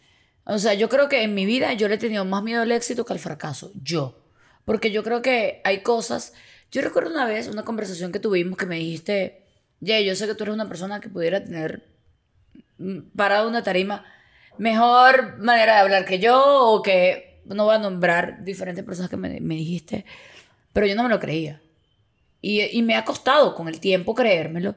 [0.44, 2.72] O sea, yo creo que en mi vida yo le he tenido más miedo al
[2.72, 3.70] éxito que al fracaso.
[3.82, 4.24] Yo.
[4.64, 6.32] Porque yo creo que hay cosas.
[6.70, 9.44] Yo recuerdo una vez una conversación que tuvimos que me dijiste,
[9.84, 11.86] Jay, yo sé que tú eres una persona que pudiera tener
[13.16, 14.04] parado una tarima
[14.58, 19.16] mejor manera de hablar que yo o que no voy a nombrar diferentes personas que
[19.16, 20.04] me, me dijiste,
[20.72, 21.60] pero yo no me lo creía.
[22.40, 24.76] Y, y me ha costado con el tiempo creérmelo.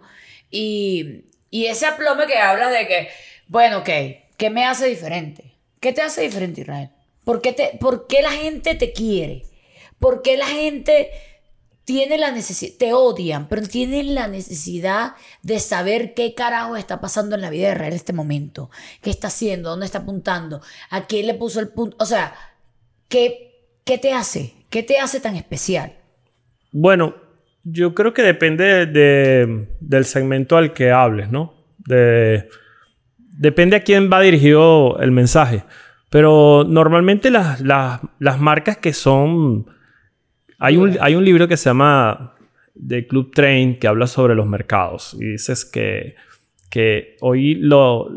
[0.49, 3.09] Y, y ese aplome que hablas de que,
[3.47, 3.89] bueno, ok,
[4.37, 5.55] ¿qué me hace diferente?
[5.79, 6.89] ¿Qué te hace diferente, Israel?
[7.23, 9.43] ¿Por qué, te, por qué la gente te quiere?
[9.99, 11.11] ¿Por qué la gente
[11.83, 17.35] tiene la necesidad, te odian, pero tienen la necesidad de saber qué carajo está pasando
[17.35, 18.69] en la vida de Israel en este momento?
[19.01, 19.69] ¿Qué está haciendo?
[19.71, 20.61] ¿Dónde está apuntando?
[20.89, 21.97] ¿A quién le puso el punto?
[21.99, 22.33] O sea,
[23.09, 24.53] ¿qué, qué te hace?
[24.69, 25.93] ¿Qué te hace tan especial?
[26.71, 27.15] Bueno,
[27.63, 31.53] yo creo que depende de- de- del segmento al que hables, ¿no?
[31.79, 32.47] De-
[33.17, 35.63] depende a quién va dirigido el mensaje.
[36.09, 39.65] Pero normalmente las, las- las marcas que son...
[40.63, 42.33] Hay un, hay un libro que se llama
[42.87, 45.15] The Club Train que habla sobre los mercados.
[45.19, 46.15] Y dices que,
[46.69, 48.09] que hoy lo-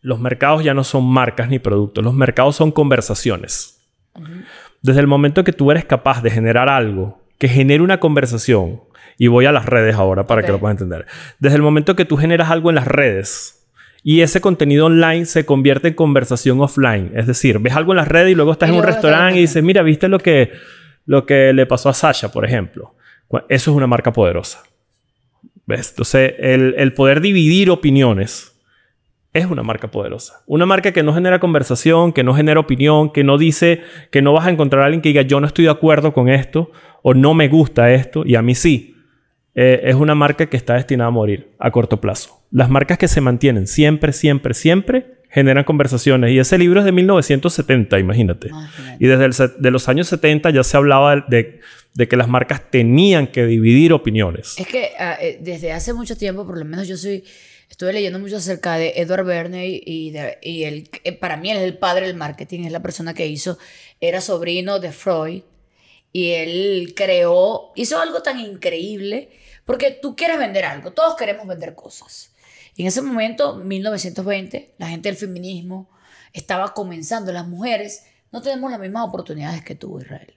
[0.00, 2.02] los mercados ya no son marcas ni productos.
[2.02, 3.82] Los mercados son conversaciones.
[4.82, 8.80] Desde el momento que tú eres capaz de generar algo que genere una conversación,
[9.18, 11.06] y voy a las redes ahora para que lo puedas entender.
[11.38, 13.66] Desde el momento que tú generas algo en las redes
[14.02, 18.08] y ese contenido online se convierte en conversación offline, es decir, ves algo en las
[18.08, 20.52] redes y luego estás Y en un restaurante y dices, mira, ¿viste lo que,
[21.06, 22.94] lo que le pasó a Sasha, por ejemplo?
[23.48, 24.62] Eso es una marca poderosa.
[25.66, 25.90] ¿Ves?
[25.90, 28.50] Entonces, el, el poder dividir opiniones
[29.32, 30.42] es una marca poderosa.
[30.46, 34.32] Una marca que no genera conversación, que no genera opinión, que no dice que no
[34.32, 37.14] vas a encontrar a alguien que diga yo no estoy de acuerdo con esto o
[37.14, 38.96] no me gusta esto y a mí sí.
[39.54, 42.40] Eh, es una marca que está destinada a morir a corto plazo.
[42.50, 46.32] Las marcas que se mantienen siempre, siempre, siempre generan conversaciones.
[46.32, 48.48] Y ese libro es de 1970, imagínate.
[48.48, 49.04] Imagínate.
[49.04, 51.60] Y desde el de los años 70 ya se hablaba de, de-
[51.92, 54.54] de que las marcas tenían que dividir opiniones.
[54.58, 57.24] Es que ah, eh, desde hace mucho tiempo, por lo menos yo soy,
[57.68, 61.56] estuve leyendo mucho acerca de Edward Bernay y, de- y él, eh, para mí él
[61.56, 63.58] es el padre del marketing, es la persona que hizo,
[64.00, 65.42] era sobrino de Freud
[66.12, 69.28] y él creó, hizo algo tan increíble,
[69.64, 72.29] porque tú quieres vender algo, todos queremos vender cosas.
[72.76, 75.88] En ese momento, 1920, la gente del feminismo
[76.32, 80.34] estaba comenzando, las mujeres no tenemos las mismas oportunidades que tú, Israel.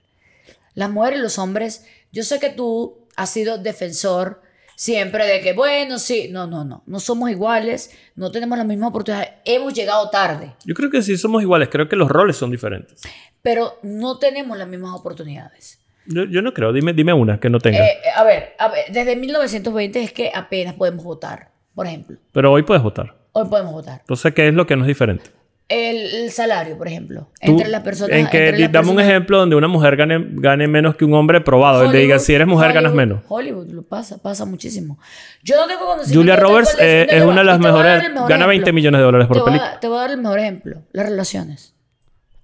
[0.74, 4.42] Las mujeres y los hombres, yo sé que tú has sido defensor
[4.76, 8.90] siempre de que, bueno, sí, no, no, no, no somos iguales, no tenemos las mismas
[8.90, 12.50] oportunidades, hemos llegado tarde, Yo creo que sí somos iguales, creo que los roles son
[12.50, 13.02] diferentes.
[13.42, 15.78] pero no tenemos las mismas oportunidades.
[16.06, 17.78] Yo, yo no creo, dime, dime una que no tenga.
[17.78, 22.18] Eh, eh, a, ver, a ver, desde 1920 es que apenas podemos votar, por ejemplo.
[22.32, 23.16] Pero hoy puedes votar.
[23.32, 24.00] Hoy podemos votar.
[24.00, 25.30] Entonces, ¿qué es lo que no es diferente?
[25.66, 28.16] El, el salario, por ejemplo, entre las personas.
[28.16, 31.82] En que, dame un ejemplo donde una mujer gane, gane menos que un hombre probado.
[31.84, 33.24] Donde diga, Hollywood, si eres mujer, ganas Hollywood, menos.
[33.28, 34.98] Hollywood, lo pasa, pasa muchísimo.
[35.42, 35.96] Yo no tengo.
[36.12, 38.10] Julia Roberts eh, es ya una de las te mejores.
[38.10, 38.72] mejor Gana 20 ejemplo.
[38.74, 39.72] millones de dólares Te por voy, película.
[39.72, 40.82] a, te voy a dar el mejor ejemplo.
[40.92, 41.74] Las relaciones.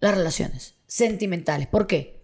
[0.01, 1.67] Las relaciones sentimentales.
[1.69, 2.23] ¿Por qué?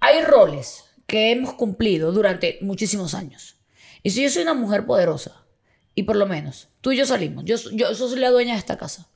[0.00, 3.56] Hay roles que hemos cumplido durante muchísimos años.
[4.04, 5.45] Y si yo soy una mujer poderosa
[5.96, 8.78] y por lo menos tú y yo salimos, yo, yo, soy la dueña de esta
[8.78, 9.08] casa,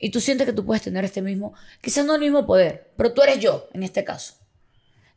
[0.00, 3.12] y tú sientes que tú puedes tener este mismo, quizás no el mismo poder, pero
[3.12, 4.34] tú eres yo en este caso,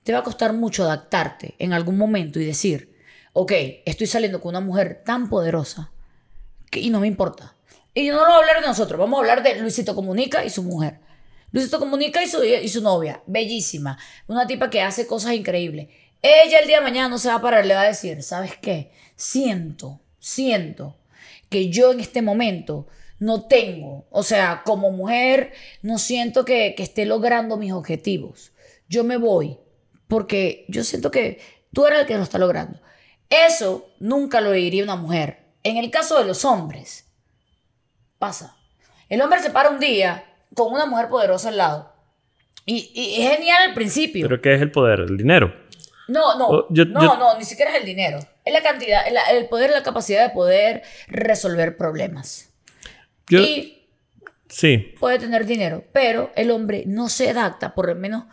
[0.04, 2.96] te va a costar mucho adaptarte en algún momento y decir,
[3.34, 3.54] ok,
[3.86, 5.92] estoy saliendo con una mujer tan poderosa
[6.74, 7.56] y no me importa.
[7.94, 10.50] Y yo no lo a hablar de nosotros, vamos a hablar de Luisito Comunica y
[10.50, 11.00] su mujer.
[11.52, 15.88] Luisito Comunica y su, y su novia, bellísima, una tipa que hace cosas increíbles.
[16.22, 18.58] Ella el día de mañana no se va a parar, le va a decir, ¿sabes
[18.58, 18.92] qué?
[19.16, 20.96] Siento, siento
[21.50, 22.88] que yo en este momento
[23.20, 28.54] no tengo, o sea, como mujer, no siento que, que esté logrando mis objetivos.
[28.88, 29.58] Yo me voy
[30.08, 31.40] porque yo siento que
[31.74, 32.80] tú eres el que lo está logrando.
[33.30, 35.40] Eso nunca lo diría una mujer.
[35.64, 37.12] En el caso de los hombres,
[38.18, 38.58] pasa.
[39.10, 41.94] El hombre se para un día con una mujer poderosa al lado.
[42.66, 44.28] Y, y es genial al principio.
[44.28, 45.02] ¿Pero qué es el poder?
[45.02, 45.61] ¿El dinero?
[46.12, 48.20] No, no, Oh, yo- no, yo- no, ni siquiera es el dinero.
[48.44, 52.50] Es la cantidad, el, el poder, la capacidad de poder resolver problemas.
[53.28, 53.86] Yo, Y
[54.48, 54.94] sí.
[55.00, 58.26] puede tener dinero, pero el hombre no se adapta, por lo menos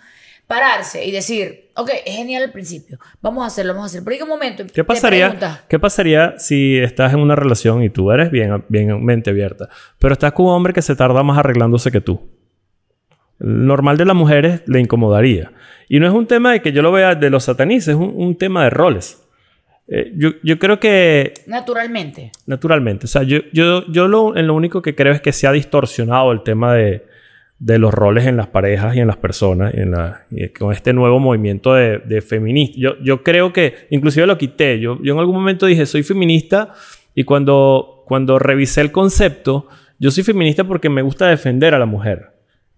[0.47, 4.05] pararse y decir, ok, es genial al principio, vamos a hacerlo, vamos a hacerlo.
[4.07, 8.11] Pero llega un momento, ¿Qué pasaría, ¿Qué pasaría si estás en una relación y tú
[8.11, 11.91] eres bien, bien mente abierta, pero estás con un hombre que se tarda más arreglándose
[11.93, 12.31] que tú?
[13.41, 15.53] El normal de las mujeres le incomodaría.
[15.89, 18.13] Y no es un tema de que yo lo vea de los satanistas, es un,
[18.15, 19.25] un tema de roles.
[19.89, 24.55] Eh, yo, yo creo que naturalmente, naturalmente, o sea, yo, yo, yo lo, en lo
[24.55, 27.07] único que creo es que se ha distorsionado el tema de,
[27.59, 30.27] de los roles en las parejas y en las personas, en la,
[30.59, 32.77] con este nuevo movimiento de, de feminista.
[32.79, 36.75] Yo, yo creo que, inclusive lo quité, yo, yo en algún momento dije, soy feminista,
[37.15, 41.87] y cuando, cuando revisé el concepto, yo soy feminista porque me gusta defender a la
[41.87, 42.27] mujer,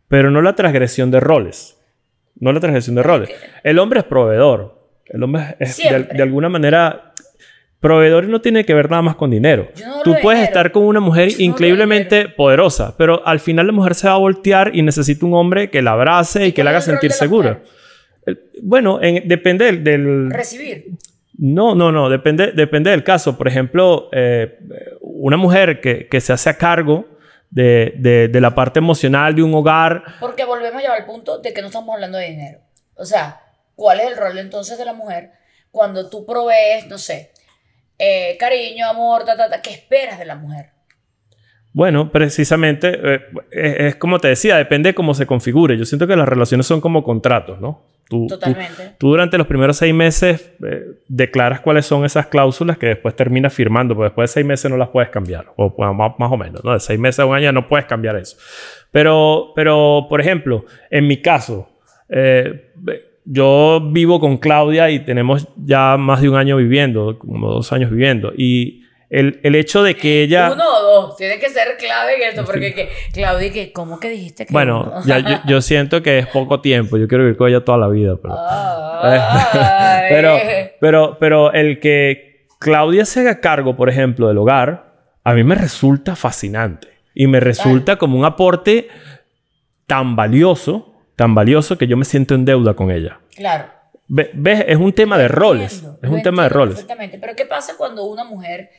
[0.07, 1.77] pero no la transgresión de roles.
[2.41, 3.31] No la transgresión de roles.
[3.63, 4.79] El hombre es proveedor.
[5.07, 7.13] El hombre es de, alguna manera
[7.81, 9.69] proveedor no tiene que ver nada más con dinero.
[9.85, 10.51] No Tú de puedes dinero.
[10.59, 14.19] estar con una mujer no increíblemente poderosa, pero al final la mujer se va a
[14.19, 17.61] voltear y necesita un hombre que la abrace y, que la haga sentir segura.
[18.63, 20.87] Bueno, en- depende del, del- recibir.
[21.39, 22.09] no, no, no.
[22.11, 23.37] Depende, depende del caso.
[23.39, 24.59] Por ejemplo, eh,
[25.01, 27.07] una mujer que, que se hace a cargo
[27.51, 30.03] de, de- de la parte emocional de un hogar.
[30.21, 32.61] Porque volvemos a llevar al punto de que no estamos hablando de dinero.
[32.95, 33.41] O sea,
[33.75, 35.33] ¿cuál es el rol entonces de la mujer
[35.71, 37.31] cuando tú provees, no sé,
[37.99, 40.71] eh, cariño, amor, ta, ta, ta, ¿qué esperas de la mujer?
[41.73, 43.21] Bueno, precisamente, eh,
[43.53, 45.77] es, es como te decía, depende de cómo se configure.
[45.79, 47.85] Yo siento que las relaciones son como contratos, ¿no?
[48.11, 48.97] Tú, tú- Totalmente.
[48.99, 53.55] Tú, durante los primeros seis meses eh, declaras cuáles son esas cláusulas que después terminas
[53.55, 56.37] firmando, porque después de seis meses no las puedes cambiar, o bueno, más, más o
[56.37, 56.73] menos, ¿no?
[56.73, 58.37] De seis meses a un año no puedes cambiar eso.
[58.91, 61.69] Pero, pero por ejemplo, en mi caso,
[62.09, 62.73] eh,
[63.25, 67.91] yo vivo con Claudia y tenemos ya más de un año viviendo, como dos años
[67.93, 70.53] viviendo, y el, el hecho de que ella...
[70.53, 71.17] Uno o dos.
[71.17, 72.45] Tiene que ser clave en esto.
[72.45, 75.03] Porque, que, Claudia, que, ¿cómo que dijiste que Bueno, uno?
[75.05, 76.97] ya, yo, yo siento que es poco tiempo.
[76.97, 78.35] Yo quiero vivir con ella toda la vida, pero...
[80.11, 80.39] Pero,
[80.81, 84.93] pero, pero el que Claudia se haga cargo, por ejemplo, del hogar,
[85.23, 86.89] a mí me resulta fascinante.
[87.15, 88.89] Y me resulta como un aporte
[89.87, 93.21] tan valioso, tan valioso que yo me siento en deuda con ella.
[93.37, 93.67] Claro.
[94.09, 94.65] Ve- ¿Ves?
[94.67, 95.85] Es un tema de roles.
[96.03, 96.75] Es un tema de roles.
[96.75, 97.19] Perfectamente.
[97.21, 98.71] Pero ¿qué pasa cuando una mujer,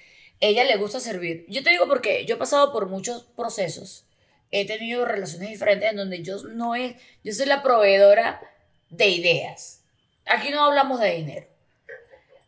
[0.41, 1.45] ella le gusta servir?
[1.47, 4.05] Yo te digo porque yo he pasado por muchos procesos.
[4.49, 8.41] He tenido relaciones diferentes en donde yo no es, yo soy la proveedora
[8.89, 9.83] de ideas.
[10.25, 11.47] Aquí no hablamos de dinero.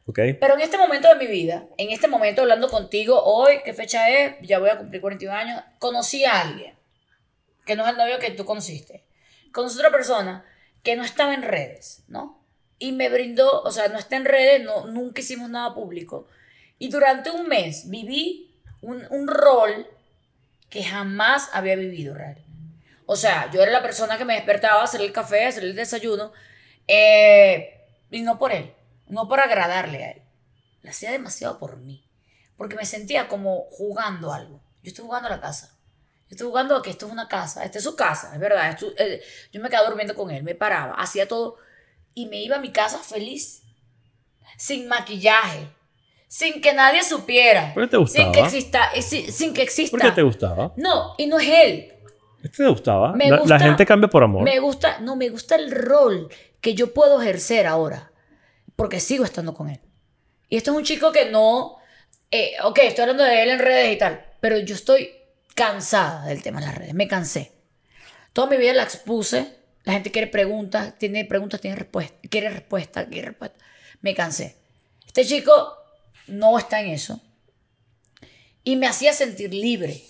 [0.06, 0.20] ¿Ok?
[0.40, 4.10] Pero en este momento de mi vida, en este momento hablando contigo, hoy, ¿qué fecha
[4.10, 4.36] es?
[4.42, 5.64] Ya voy a cumplir 41 años.
[5.80, 6.76] Conocí a alguien,
[7.66, 9.06] que no es el novio que tú conociste.
[9.54, 10.46] Conocí a otra persona
[10.84, 12.44] que no estaba en redes, ¿no?
[12.80, 16.28] Y me brindó, o sea, no está en redes, no, nunca hicimos nada público.
[16.84, 19.88] Y durante un mes viví un, un rol
[20.70, 22.44] que jamás había vivido real.
[23.06, 25.64] O sea, yo era la persona que me despertaba a hacer el café, a hacer
[25.64, 26.34] el desayuno,
[26.90, 27.80] eh,
[28.12, 28.74] y no por él,
[29.08, 30.22] no por agradarle a él.
[30.82, 32.06] Lo hacía demasiado por mí,
[32.58, 34.62] porque me sentía como jugando algo.
[34.82, 35.78] Yo estoy jugando a la casa.
[36.28, 38.70] Yo estoy jugando a que esto es una casa, esta es su casa, es verdad.
[38.72, 41.56] esto- eh, yo me quedaba durmiendo con él, me paraba, hacía todo
[42.14, 43.62] y me iba a mi casa feliz,
[44.58, 45.70] sin maquillaje,
[46.36, 48.24] sin que nadie supiera, ¿Por qué te gustaba?
[48.26, 49.92] sin que exista, eh, sin, sin que exista.
[49.96, 50.74] ¿Por qué te gustaba?
[50.78, 51.94] No, y no es él.
[52.58, 53.14] ¿Te gustaba?
[53.14, 54.42] Me la, gusta- la gente cambia por amor.
[54.44, 58.12] Me gusta, no, me gusta el rol que yo puedo ejercer ahora,
[58.76, 59.80] porque sigo estando con él.
[60.50, 61.78] Y esto es un chico que no,
[62.32, 65.12] eh, ok, estoy hablando de él en redes y tal, pero yo estoy
[65.54, 67.52] cansada del tema de las redes, me cansé.
[68.34, 73.06] Toda mi vida la expuse, la gente quiere preguntas, tiene preguntas, tiene respuestas, quiere respuesta,
[73.06, 73.64] quiere respuesta.
[74.02, 74.58] Me cansé.
[75.06, 75.78] Este chico
[76.28, 77.22] no está en eso.
[78.64, 80.02] y me hacía sentir libre.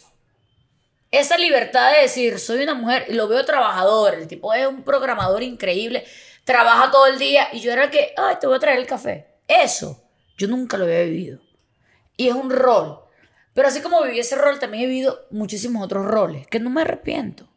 [1.12, 4.84] Esa libertad de decir, soy una mujer, y lo veo trabajador, el tipo es un
[4.84, 6.06] programador increíble,
[6.44, 8.88] trabaja todo el día, y yo era el que, ay, te voy a traer el
[8.88, 9.28] café.
[9.48, 10.04] Eso,
[10.38, 11.40] yo nunca lo había vivido.
[12.18, 13.00] Y es un rol.
[13.54, 16.82] Pero así como viví ese rol, también he vivido muchísimos otros roles, que no me
[16.82, 17.48] arrepiento.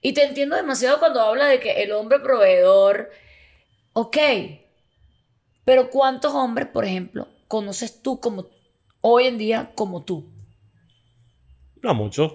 [0.00, 3.10] Y te entiendo demasiado cuando habla de que el hombre proveedor,
[3.92, 4.16] ok,
[5.64, 8.46] pero ¿cuántos hombres, por ejemplo, conoces tú como
[9.00, 10.24] hoy en día como tú?
[11.82, 12.34] No, muchos.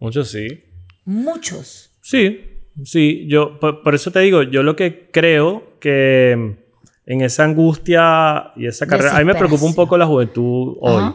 [0.00, 0.64] Muchos sí.
[1.04, 1.90] Muchos.
[2.00, 2.40] Sí,
[2.82, 3.26] sí.
[3.28, 6.56] Yo, por, eso te digo, yo lo que creo que
[7.04, 9.14] en esa angustia y esa carrera.
[9.14, 11.12] A mí me preocupa un poco la juventud hoy.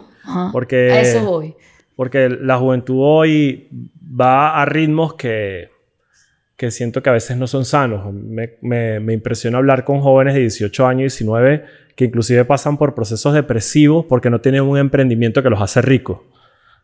[0.51, 1.55] Porque, a eso voy.
[1.95, 3.67] Porque la juventud hoy
[3.99, 5.69] va a ritmos que,
[6.55, 8.13] que siento que a veces no son sanos.
[8.13, 11.65] Me, me, me, impresiona hablar con jóvenes de 18 años, 19,
[11.99, 16.19] que inclusive pasan por procesos depresivos porque no tienen un emprendimiento que los hace ricos.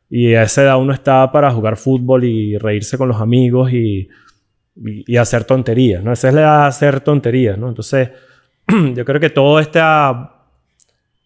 [0.09, 4.09] Y a esa edad uno está para jugar fútbol y reírse con los amigos y,
[4.75, 6.11] y, hacer tonterías, ¿no?
[6.11, 7.69] Esa es la edad de hacer tonterías, ¿no?
[7.69, 8.09] Entonces,
[8.67, 10.33] yo creo que toda esta,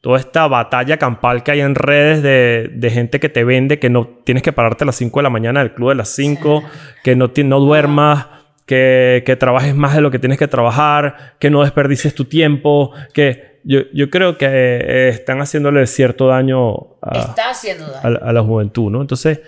[0.01, 3.89] toda esta batalla campal que hay en redes de, de, gente que te vende, que
[3.89, 6.63] no tienes que pararte a las 5 de la mañana del club de las 5,
[7.03, 8.27] que no, no duermas,
[8.67, 12.93] que, que, trabajes más de lo que tienes que trabajar, que no desperdicies tu tiempo,
[13.15, 18.41] que yo, yo creo que eh, están haciéndole cierto daño a, Está haciendo A, la
[18.41, 18.99] juventud, ¿no?
[18.99, 19.41] Entonces,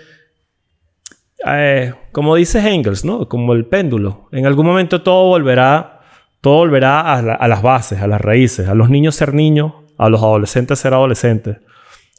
[1.44, 3.28] eh, como dice Engels, ¿no?
[3.28, 4.28] Como el péndulo.
[4.30, 6.02] En algún momento todo volverá,
[6.40, 8.68] todo volverá a, a, las bases, a las raíces.
[8.68, 11.56] A los niños ser niños, a los adolescentes ser adolescentes,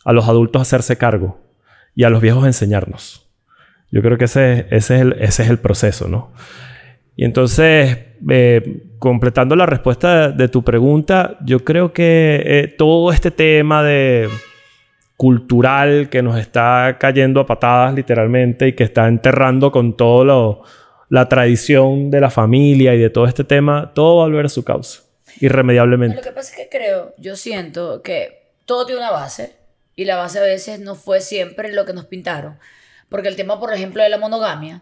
[0.03, 1.39] a los adultos hacerse cargo
[1.95, 3.31] y a los viejos enseñarnos.
[3.91, 6.33] Yo creo que ese, ese, es, el, ese es el proceso, ¿no?
[7.15, 7.97] Y entonces,
[8.29, 14.29] eh, completando la respuesta de, tu pregunta, yo creo que eh, todo este tema de
[15.17, 20.63] cultural que nos está cayendo a patadas literalmente y que está enterrando con todo
[21.09, 24.49] la tradición de la familia y de todo este tema, todo va a volver a
[24.49, 25.01] su causa,
[25.41, 26.15] irremediablemente.
[26.15, 29.57] Lo que pasa es que creo, yo siento que todo tiene una base
[29.97, 32.57] y la base a veces no fue siempre lo que nos pintaron,
[33.09, 34.81] porque el tema, por ejemplo, de la monogamia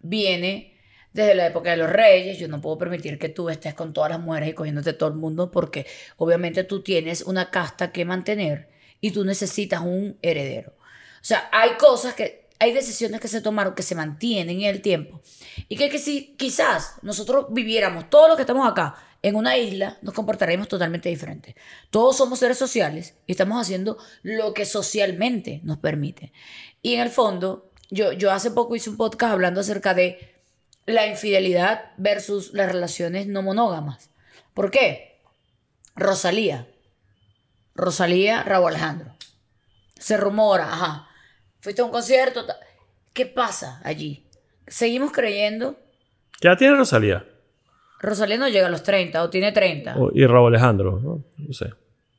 [0.00, 0.73] viene
[1.14, 2.38] desde la época de los reyes.
[2.38, 5.14] Yo no puedo permitir que tú estés con todas las mujeres y cogiéndote todo el
[5.14, 5.86] mundo porque
[6.18, 8.68] obviamente tú tienes una casta que mantener
[9.00, 10.74] y tú necesitas un heredero.
[10.76, 14.82] O sea, hay cosas que, hay decisiones que se tomaron que se mantienen en el
[14.82, 15.22] tiempo
[15.68, 19.98] y que, que si quizás nosotros viviéramos todos los que estamos acá en una isla,
[20.02, 21.56] nos comportaríamos totalmente diferente.
[21.90, 26.32] Todos somos seres sociales y estamos haciendo lo que socialmente nos permite.
[26.82, 30.33] Y en el fondo, yo, yo hace poco hice un podcast hablando acerca de
[30.86, 34.10] la infidelidad versus las relaciones no monógamas.
[34.52, 35.20] ¿Por qué?
[35.96, 36.68] Rosalía.
[37.74, 39.14] Rosalía, Raúl Alejandro.
[39.98, 41.08] Se rumora, ajá.
[41.60, 42.44] Fuiste a un concierto.
[43.12, 44.26] ¿Qué pasa allí?
[44.66, 45.78] Seguimos creyendo.
[46.40, 47.24] ¿Qué edad tiene Rosalía?
[48.00, 49.96] Rosalía no llega a los 30 o tiene 30.
[50.14, 51.24] y Raúl Alejandro, ¿no?
[51.38, 51.70] No sé.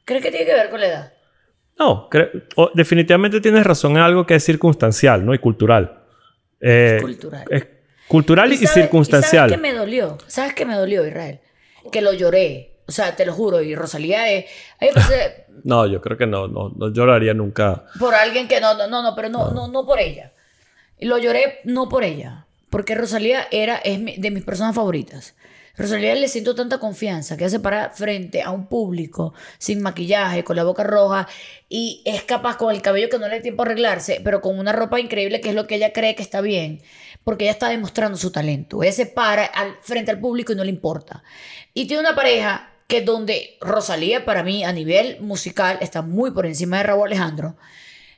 [0.04, 1.14] ¿Crees que tiene que ver con la edad?
[1.78, 2.10] No,
[2.74, 5.34] definitivamente tienes razón en algo que es circunstancial, ¿no?
[5.34, 6.04] Y cultural.
[6.62, 7.46] Eh, cultural.
[7.50, 7.68] Es
[8.08, 9.50] Cultural y, circunstancial.
[9.50, 10.18] ¿Sabes qué me dolió?
[10.28, 11.40] ¿Sabes qué me dolió, Israel?
[11.92, 12.76] Que lo lloré.
[12.88, 13.62] O sea, te lo juro.
[13.62, 14.46] Y Rosalía es...
[15.64, 17.86] no, yo creo que no, no, no lloraría nunca.
[18.00, 20.34] Por alguien que no, no, no, pero no, no, no, por ella.
[21.00, 22.46] Lo lloré no por ella.
[22.70, 25.36] Porque Rosalía era, es de mis personas favoritas.
[25.78, 30.56] Rosalía le siento tanta confianza que hace para frente a un público sin maquillaje, con
[30.56, 31.28] la boca roja
[31.68, 34.58] y es capaz con el cabello que no le da tiempo a arreglarse, pero con
[34.58, 36.82] una ropa increíble que es lo que ella cree que está bien
[37.26, 38.84] porque ella está demostrando su talento.
[38.84, 41.24] Ella se para al, frente al público y no le importa.
[41.74, 46.46] Y tiene una pareja que donde Rosalía para mí a nivel musical está muy por
[46.46, 47.56] encima de Raúl Alejandro.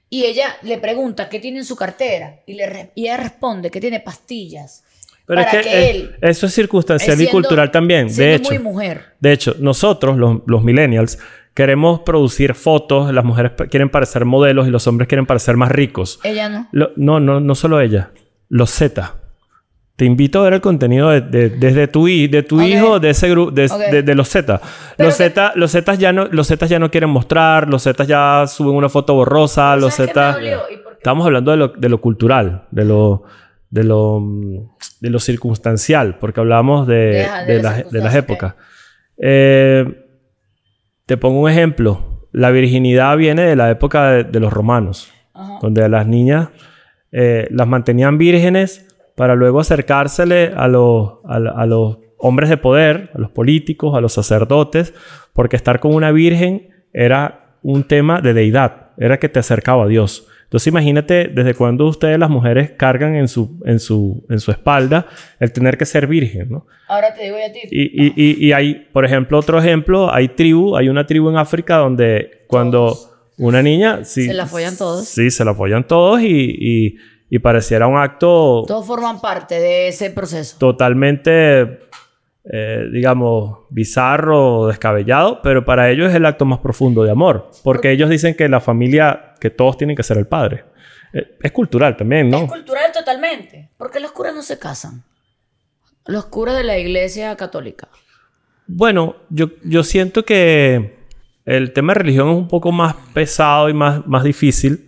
[0.10, 3.80] Y ella le pregunta qué tiene en su cartera y, le, y ella responde que
[3.80, 4.84] tiene pastillas.
[5.26, 8.14] Pero para es que, él, eso es circunstancial y cultural también.
[8.14, 9.14] De hecho, muy mujer.
[9.22, 11.18] de hecho, nosotros, los, los millennials,
[11.54, 16.20] queremos producir fotos, las mujeres quieren parecer modelos y los hombres quieren parecer más ricos.
[16.24, 16.90] Ella no.
[16.98, 18.12] no, no, no solo ella
[18.50, 19.16] los Z.
[19.96, 23.52] Te invito a ver el contenido de, desde tu, de tu hijo, de ese grupo,
[23.52, 24.62] de, los Z.
[24.98, 28.76] Los Z, los Z ya no, los ya no quieren mostrar, los Z ya suben
[28.76, 30.38] una foto borrosa, los Z.
[30.92, 33.24] Estamos hablando de lo, de lo cultural, de lo,
[33.72, 34.24] de lo,
[35.02, 38.54] de lo circunstancial, porque hablamos de, de, las épocas.
[39.18, 40.06] Eh,
[41.08, 42.28] te pongo un ejemplo.
[42.32, 45.12] La virginidad viene de la época de, los romanos,
[45.62, 46.50] donde las niñas
[47.12, 48.86] eh, las mantenían vírgenes
[49.16, 54.14] para luego acercársele a los, a, los hombres de poder, a los políticos, a los
[54.14, 54.94] sacerdotes,
[55.34, 59.88] porque estar con una virgen era un tema de deidad, era que te acercaba a
[59.88, 60.28] Dios.
[60.44, 65.08] Entonces imagínate desde cuándo ustedes las mujeres cargan en su, en su, en su espalda
[65.40, 66.68] el tener que ser virgen, ¿no?
[66.88, 67.60] Ahora te digo yo a ti.
[67.70, 71.38] Y, y, y, y hay, por ejemplo, otro ejemplo, hay tribu, hay una tribu en
[71.38, 72.96] África donde cuando
[73.38, 74.04] una niña...
[74.04, 75.06] Sí, Se la follan todos.
[75.08, 76.96] Sí, se la follan todos y, y,
[77.30, 80.58] y pareciera un acto Todos forman parte de ese proceso.
[80.60, 81.80] totalmente,
[82.52, 87.92] eh, digamos, bizarro descabellado, pero para ellos es el acto más profundo de amor, porque
[87.92, 90.66] ellos dicen que la familia, que todos tienen que ser el padre.
[91.14, 92.48] Eh, Es cultural también, Es ¿no?
[92.48, 93.70] cultural totalmente.
[93.78, 95.04] Porque los curas no se casan.
[96.06, 97.90] Los curas de la iglesia católica.
[98.66, 100.97] Bueno, yo, yo siento que
[101.48, 104.88] el tema de religión es un poco más pesado y más, más difícil.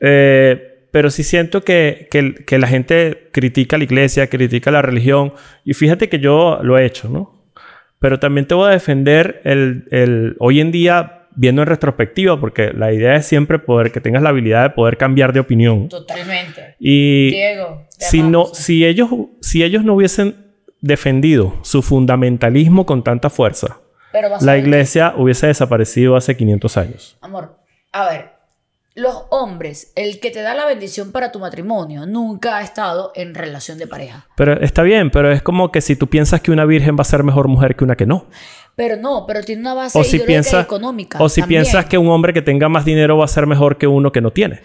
[0.00, 5.34] Eh, pero sí siento que, que- que la gente critica la iglesia, critica la religión.
[5.64, 7.44] Y fíjate que yo lo he hecho, ¿no?
[7.98, 12.72] Pero también te voy a defender el, el- hoy en día viendo en retrospectiva, porque
[12.72, 15.88] la idea es siempre poder que tengas la habilidad de poder cambiar de opinión.
[15.88, 16.74] Totalmente.
[16.80, 17.86] Y Diego.
[17.98, 19.08] si, no, si, ellos,
[19.40, 20.34] si ellos no hubiesen
[20.80, 23.78] defendido su fundamentalismo con tanta fuerza,
[24.12, 27.16] Pero la que- iglesia hubiese desaparecido hace 500 años.
[27.20, 27.56] Amor,
[27.92, 28.40] a ver.
[28.96, 33.34] Los hombres, el que te da la bendición para tu matrimonio, nunca ha estado en
[33.36, 34.26] relación de pareja.
[34.36, 37.04] Pero está bien, pero es como que si tú piensas que una virgen va a
[37.04, 38.26] ser mejor mujer que una que no.
[38.74, 41.18] Pero no, pero tiene una base O si, piensas, económica.
[41.22, 41.62] o si también.
[41.62, 44.20] piensas que un hombre que tenga más dinero va a ser mejor que uno que
[44.20, 44.60] no tiene.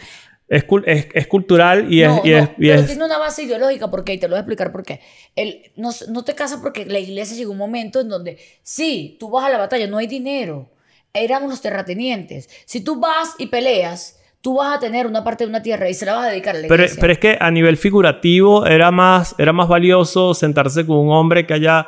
[0.48, 2.08] Es, es, es cultural y es...
[2.10, 4.34] no, y no, es- y pero es- tiene una base ideológica porque y te lo
[4.34, 5.00] voy a explicar por qué.
[5.36, 9.30] El, no, no te casas porque la iglesia llegó un momento en donde sí, tú
[9.32, 10.70] vas a la batalla, no hay dinero.
[11.14, 12.50] Éramos los terratenientes.
[12.66, 15.94] Si tú vas y peleas, tú vas a tener una parte de una tierra y
[15.96, 17.02] se la vas a dedicar a la Pero, iglesia.
[17.02, 21.48] pero es que a nivel figurativo era más, era más valioso sentarse con un hombre
[21.48, 21.88] que haya,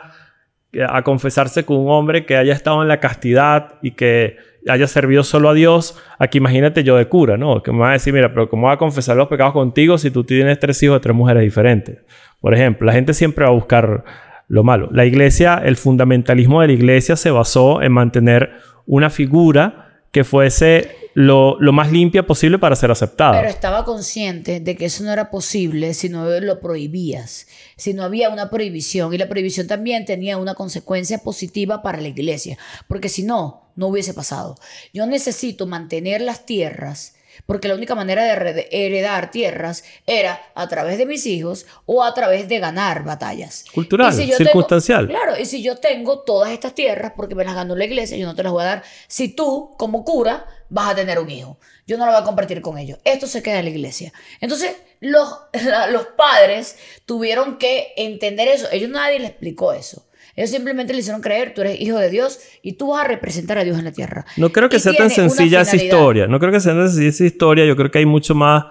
[0.90, 4.38] a confesarse con un hombre que haya estado en la castidad y que
[4.70, 7.62] haya servido solo a Dios, a que imagínate yo de cura, ¿no?
[7.64, 10.12] Que me va a decir, mira, pero ¿cómo va a confesar los pecados contigo si
[10.12, 11.98] tú tienes tres hijos de tres mujeres diferentes?
[12.40, 14.04] Por ejemplo, la gente siempre va a buscar
[14.48, 14.90] lo malo.
[14.92, 18.52] La iglesia, el fundamentalismo de la iglesia se basó en mantener
[18.86, 23.40] una figura que fuese lo, lo más limpia posible para ser aceptada.
[23.40, 28.04] Pero estaba consciente de que eso no era posible si no lo prohibías, si no
[28.04, 29.14] había una prohibición.
[29.14, 32.58] Y la prohibición también tenía una consecuencia positiva para la iglesia,
[32.88, 34.56] porque si no, no hubiese pasado.
[34.94, 37.14] Yo necesito mantener las tierras,
[37.46, 42.04] porque la única manera de hered- heredar tierras era a través de mis hijos o
[42.04, 43.64] a través de ganar batallas.
[43.74, 45.08] Cultural, si circunstancial.
[45.08, 48.18] tengo- claro, y si yo tengo todas estas tierras porque me las ganó la iglesia,
[48.18, 48.84] yo no te las voy a dar.
[49.08, 52.60] Si tú, como cura, vas a tener un hijo, yo no lo voy a compartir
[52.62, 52.98] con ellos.
[53.06, 54.12] Esto se queda en la iglesia.
[54.42, 55.30] Entonces, los,
[55.92, 56.76] los padres
[57.06, 58.68] tuvieron que entender eso.
[58.72, 60.07] Ellos nadie les explicó eso.
[60.38, 63.58] Ellos simplemente le hicieron creer, tú eres hijo de Dios y tú vas a representar
[63.58, 64.24] a Dios en la tierra.
[64.38, 66.28] No creo que sea tan sencilla esa historia.
[66.28, 67.66] No creo que sea tan sencilla esa historia.
[67.66, 68.66] Yo creo que hay mucho más.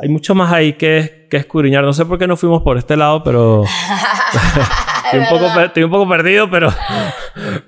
[0.00, 1.84] Hay mucho más ahí que, que escudriñar.
[1.84, 3.62] No sé por qué no fuimos por este lado, pero.
[5.04, 5.54] estoy, un poco, verdad.
[5.56, 6.72] per- estoy un poco perdido, pero.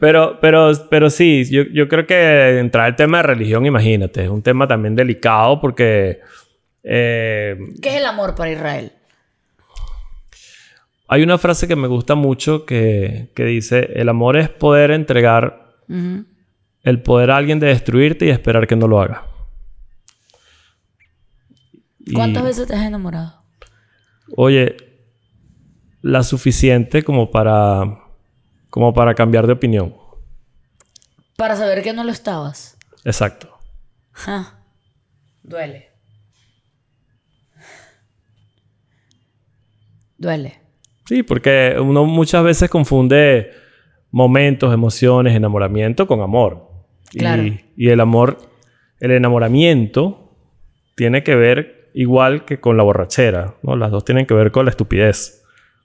[0.01, 4.31] Pero, pero, pero sí, yo, yo creo que entrar el tema de religión, imagínate, es
[4.31, 6.21] un tema también delicado porque.
[6.83, 8.93] eh, ¿Qué es el amor para Israel?
[11.09, 15.77] Hay una frase que me gusta mucho que, que dice: El amor es poder entregar
[16.83, 19.25] el poder a alguien de destruirte y esperar que no lo haga.
[22.01, 23.43] Y- ¿Cuántas veces te has enamorado?
[24.37, 24.77] Oye,
[26.03, 28.01] la suficiente como para
[28.71, 29.95] como para cambiar de opinión.
[31.37, 32.77] Para saber que no lo estabas.
[33.05, 33.57] Exacto.
[34.13, 34.59] Ja.
[35.43, 35.91] Duele.
[40.19, 40.61] Duele.
[41.07, 43.51] Sí, porque uno muchas veces confunde
[44.11, 46.69] momentos, emociones, enamoramiento con amor.
[47.13, 48.39] Y- el amor,
[49.01, 50.37] el enamoramiento
[50.97, 53.77] tiene que ver igual que con la borrachera, ¿no?
[53.77, 55.43] Las dos tienen que ver con la estupidez.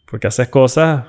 [0.10, 1.06] Porque haces cosas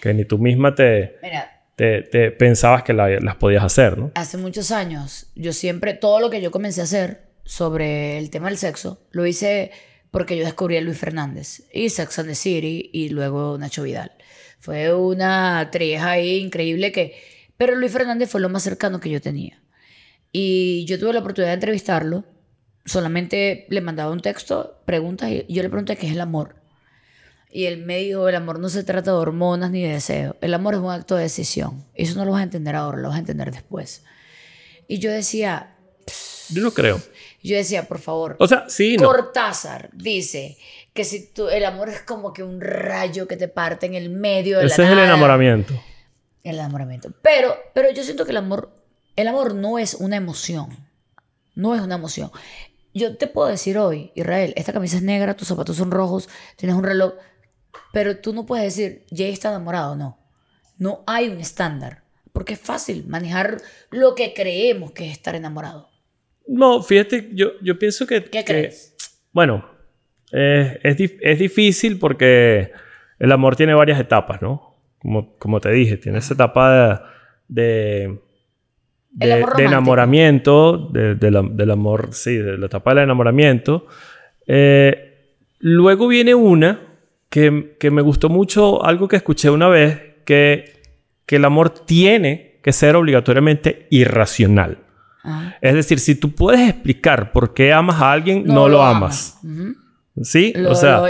[0.00, 4.10] que ni tú misma te, Mira, te, te pensabas que la- las podías hacer, ¿no?
[4.14, 8.48] hace muchos años, yo siempre, todo lo que yo comencé a hacer sobre el tema
[8.48, 9.72] del sexo, lo hice
[10.10, 14.12] porque yo descubrí a Luis Fernández y Sex and the City y luego Nacho Vidal.
[14.58, 17.16] Fue una trieja ahí increíble que...
[17.56, 19.62] Pero Luis Fernández fue lo más cercano que yo tenía.
[20.32, 22.24] Y yo tuve la oportunidad de entrevistarlo.
[22.84, 26.56] Solamente le mandaba un texto, preguntas, y yo le pregunté qué es el amor.
[27.52, 30.36] Y él me dijo, el amor no se trata de hormonas ni de deseo.
[30.40, 31.84] El amor es un acto de decisión.
[31.94, 34.04] Eso no lo vas a entender ahora, lo vas a entender después.
[34.86, 35.76] Y yo decía,
[36.48, 37.00] Yo no creo.
[37.42, 39.06] Yo decía, por favor, O sea, sí, no.
[39.06, 40.58] Cortázar dice
[40.92, 44.10] que si tú, el amor es como que un rayo que te parte en el
[44.10, 45.74] medio de Ese la es el enamoramiento.
[46.42, 47.12] El enamoramiento.
[47.22, 48.70] Pero, pero yo siento que el amor,
[49.16, 50.88] el amor no es una emoción.
[51.54, 52.30] No es una emoción.
[52.94, 56.76] yo te puedo decir hoy, Israel, esta camisa es negra, tus zapatos son rojos, tienes
[56.76, 57.14] un reloj,
[57.92, 60.18] pero tú no puedes decir, Jay está enamorado, no.
[60.78, 63.60] No hay un estándar, porque es fácil manejar
[63.90, 65.89] lo que creemos que es estar enamorado.
[66.52, 68.24] No, fíjate, yo, yo pienso que...
[68.24, 68.96] ¿Qué que- crees?
[69.32, 69.64] bueno,
[70.32, 72.72] eh, es, dif- es difícil porque
[73.20, 74.74] el amor tiene varias etapas, ¿no?
[74.98, 77.04] Como, como te dije, tiene esa etapa
[77.46, 78.18] de,
[79.12, 83.86] de, enamoramiento, de- de la- del amor, sí, de la etapa del enamoramiento.
[84.46, 86.80] Eh, luego viene una
[87.28, 90.80] que, que me gustó mucho, algo que escuché una vez, que,
[91.26, 94.78] que el amor tiene que ser obligatoriamente irracional.
[95.24, 95.54] Ah.
[95.60, 99.38] Es decir, si tú puedes explicar por qué amas a alguien, no, lo amas.
[100.22, 100.52] ¿Sí?
[100.54, 101.00] Lo o sea,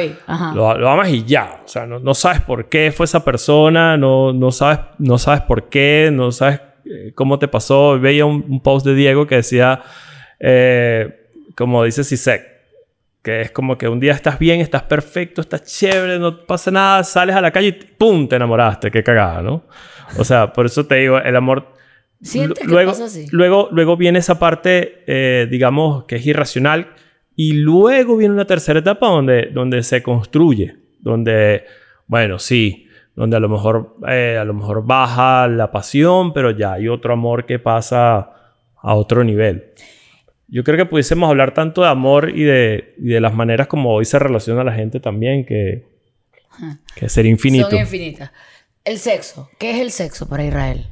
[0.54, 1.62] lo, lo amas y ya.
[1.64, 5.42] O sea, no, no sabes por qué fue esa persona, no, no, sabes, no sabes
[5.42, 7.98] por qué, no sabes eh, cómo te pasó.
[7.98, 9.82] Veía un, un post de Diego que decía,
[10.38, 12.46] eh, como dice Sisek,
[13.22, 17.04] que es como que un día estás bien, estás perfecto, estás chévere, no pasa nada,
[17.04, 18.26] sales a la calle y ¡pum!
[18.26, 18.90] te enamoraste.
[18.90, 19.64] Qué cagada, ¿no?
[20.16, 21.74] O sea, por eso te digo, el amor
[22.22, 23.26] ¿Sientes que luego, pasa así?
[23.30, 26.94] Luego, luego viene esa parte, eh, digamos, que es irracional.
[27.34, 30.76] Y luego viene una tercera etapa donde, donde se construye.
[30.98, 31.64] Donde,
[32.06, 36.74] bueno, sí, donde a lo mejor, eh, a lo mejor baja la pasión, pero ya
[36.74, 38.30] hay otro amor que pasa
[38.76, 39.72] a otro nivel.
[40.48, 43.94] Yo creo que pudiésemos hablar tanto de amor y de, y de las maneras como
[43.94, 45.86] hoy se relaciona la gente también, que,
[46.96, 47.70] que sería infinito.
[47.70, 48.30] Son infinitas.
[48.84, 49.48] El sexo.
[49.58, 50.86] ¿Qué es el sexo para Israel?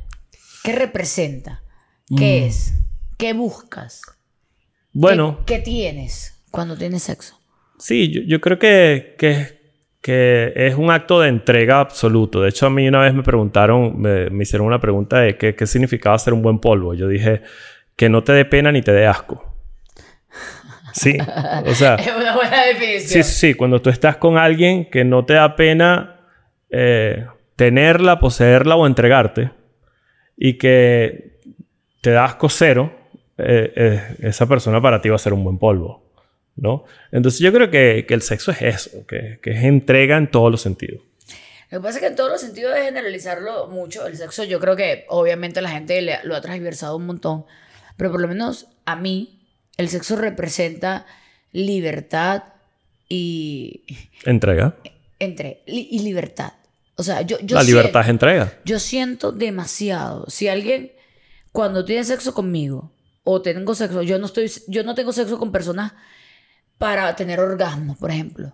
[0.69, 1.63] ¿Qué representa?
[2.15, 2.47] ¿Qué Mm.
[2.49, 2.75] es?
[3.17, 4.03] ¿Qué buscas?
[4.93, 5.43] bueno.
[5.47, 7.41] ¿Qué, qué tienes cuando tienes sexo?
[7.79, 9.61] Sí, yo, yo creo que, que,
[10.03, 12.43] que es un acto de entrega absoluto.
[12.43, 15.55] De hecho, a mí una vez me preguntaron, me, me hicieron una pregunta de qué,
[15.55, 16.93] qué significaba ser un buen polvo.
[16.93, 17.41] Yo dije
[17.97, 19.57] que no te dé pena ni te dé asco.
[20.93, 21.17] Sí,
[21.65, 23.23] o sea, Es una buena definición.
[23.25, 26.21] sí, sí, cuando tú estás con alguien que no te da pena
[26.71, 27.25] eh,
[27.57, 29.51] tenerla, poseerla o entregarte
[30.39, 31.33] y que
[32.01, 32.95] te da asco cero,
[33.37, 36.05] eh, eh, esa persona para ti va a ser un buen polvo.
[36.57, 36.85] ¿no?
[37.13, 40.51] Entonces yo creo que, que el sexo es eso, que, que es entrega en todos
[40.51, 41.03] los sentidos.
[41.71, 44.59] Lo que pasa es que en todos los sentidos de generalizarlo mucho, el sexo yo
[44.59, 47.45] creo que obviamente la gente le- lo ha transversado un montón,
[47.97, 49.39] pero por lo menos a mí
[49.77, 51.07] el sexo representa
[51.53, 52.43] libertad
[53.09, 53.85] y
[54.25, 54.75] Entrega.
[55.21, 56.55] entre li- y libertad.
[56.99, 58.59] O sea, yo, yo La libertad es entrega.
[58.65, 60.27] Yo siento demasiado.
[60.29, 60.93] Si alguien,
[61.53, 62.93] cuando tiene sexo conmigo,
[63.25, 65.93] o tengo sexo, yo no estoy, yo no tengo sexo con personas
[66.77, 68.53] para tener orgasmos, por ejemplo.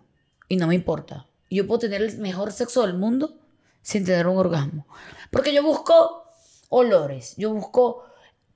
[0.49, 1.27] Y no me importa.
[1.51, 3.37] Yo puedo tener el mejor sexo del mundo
[3.83, 4.87] sin tener un orgasmo.
[5.31, 6.25] Porque yo busco
[6.69, 8.05] olores, yo busco,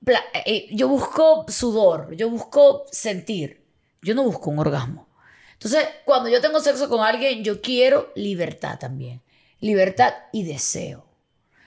[0.03, 3.65] pla- eh, yo busco sudor, yo busco sentir.
[4.01, 5.07] Yo no busco un orgasmo.
[5.53, 9.21] Entonces, cuando yo tengo sexo con alguien, yo quiero libertad también.
[9.59, 11.05] Libertad y deseo.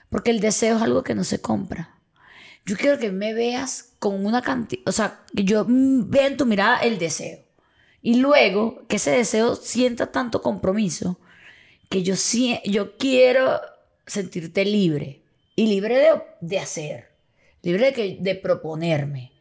[0.09, 1.95] Porque el deseo es algo que no se compra.
[2.65, 6.45] Yo quiero que me veas con una cantidad, o sea, que yo vea en tu
[6.45, 7.39] mirada el deseo.
[8.01, 11.19] Y luego que ese deseo sienta tanto compromiso
[11.89, 12.15] que yo,
[12.65, 13.59] yo quiero
[14.05, 15.21] sentirte libre.
[15.55, 16.09] Y libre de,
[16.41, 17.09] de hacer.
[17.61, 19.31] Libre de, que, de proponerme.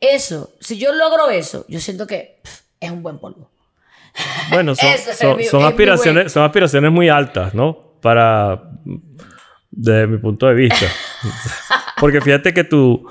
[0.00, 3.50] Eso, si yo logro eso, yo siento que pff, es un buen polvo.
[4.50, 7.87] Bueno, son, es son- mi- aspiraciones, son aspiraciones muy altas, ¿no?
[8.00, 8.70] Para...
[9.70, 10.86] Desde mi punto de vista.
[12.00, 13.08] Porque fíjate que tu,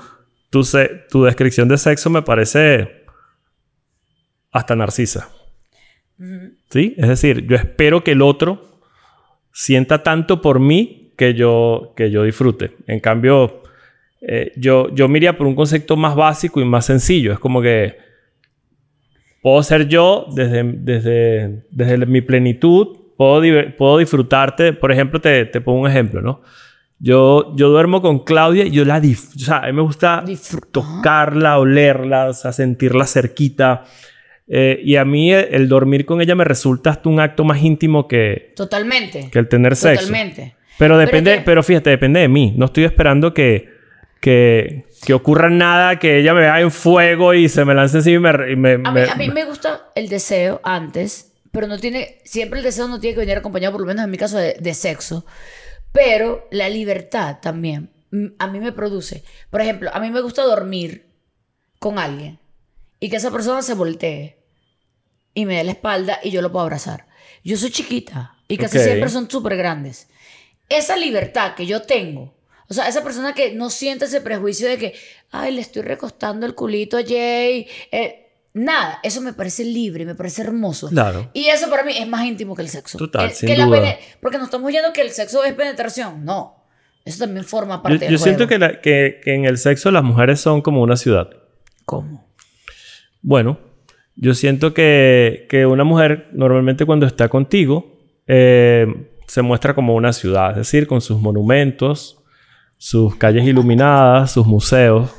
[0.50, 3.04] tu, se- tu descripción de sexo me parece
[4.50, 5.28] hasta narcisa.
[6.70, 6.94] ¿Sí?
[6.98, 8.80] Es decir, yo espero que el otro
[9.52, 12.76] sienta tanto por mí que yo, que yo disfrute.
[12.86, 13.62] En cambio,
[14.20, 17.32] eh, yo, yo me iría por un concepto más básico y más sencillo.
[17.32, 17.96] Es como que
[19.42, 23.42] puedo ser yo desde, desde, desde mi plenitud, puedo,
[23.76, 24.72] puedo disfrutarte.
[24.72, 26.40] Por ejemplo, te, te pongo un ejemplo, ¿no?
[27.00, 30.22] Yo, yo duermo con Claudia y yo la dif o sea, a mí me gusta
[30.26, 30.68] Disfruta.
[30.72, 33.84] tocarla, olerla, o sea, sentirla cerquita.
[34.48, 37.62] Eh, y a mí el, el dormir con ella me resulta hasta un acto más
[37.62, 39.28] íntimo que, Totalmente.
[39.30, 40.06] que el tener sexo.
[40.06, 40.54] Totalmente.
[40.78, 42.54] Pero Pero depende, que- pero fíjate, depende de mí.
[42.56, 43.68] No estoy esperando que,
[44.20, 48.30] que, que ocurra nada, que ella me vea en fuego y se me lance encima
[48.50, 48.72] y me...
[48.74, 52.18] y me- A mí, me- a mí me gusta el deseo antes, pero no tiene,
[52.24, 54.56] siempre el deseo no tiene que venir acompañado, por lo menos en mi caso, de,
[54.58, 55.24] de sexo.
[55.92, 59.24] Pero la libertad también mm, a mí me produce.
[59.50, 61.06] Por ejemplo, a mí me gusta dormir
[61.78, 62.38] con alguien
[63.00, 64.38] y que esa persona se voltee
[65.34, 67.06] y me dé la espalda y yo lo puedo abrazar.
[67.44, 70.08] Yo soy chiquita y casi siempre son súper grandes.
[70.68, 72.34] Esa libertad que yo tengo,
[72.68, 74.94] o sea, esa persona que no siente ese prejuicio de que,
[75.30, 80.14] ay, le estoy recostando el culito a Jay, eh, nada, eso me parece libre, me
[80.14, 80.88] parece hermoso.
[80.88, 81.30] Claro.
[81.32, 82.98] Y eso para mí es más íntimo que el sexo.
[82.98, 83.80] Total, Eh, sin que la duda.
[83.80, 86.24] pene- porque nos estamos yendo que el sexo es penetración.
[86.24, 86.56] No.
[87.04, 88.48] Eso también forma parte Yo, del yo siento juego.
[88.48, 91.30] que, la- que- que en el sexo las mujeres son como una ciudad.
[91.84, 92.26] ¿Cómo?
[93.22, 93.58] Bueno,
[94.16, 97.96] yo siento que, que una mujer normalmente cuando está contigo
[98.26, 98.86] eh,
[99.26, 102.18] se muestra como una ciudad, es decir, con sus monumentos,
[102.76, 105.10] sus calles iluminadas, sus museos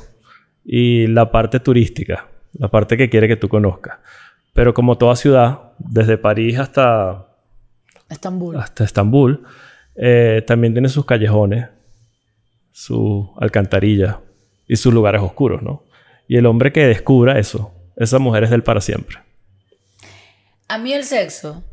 [0.64, 3.98] y la parte turística, la parte que quiere que tú conozcas.
[4.52, 7.26] Pero como toda ciudad, desde París hasta,
[8.08, 8.56] Estambul.
[8.56, 9.44] hasta Estambul,
[9.94, 11.68] eh, también tiene sus callejones,
[12.72, 14.16] sus alcantarillas
[14.66, 15.84] y sus lugares oscuros, ¿no?
[16.28, 19.18] Y el hombre que descubra eso, esa mujer es del para siempre.
[20.68, 21.64] A mí el sexo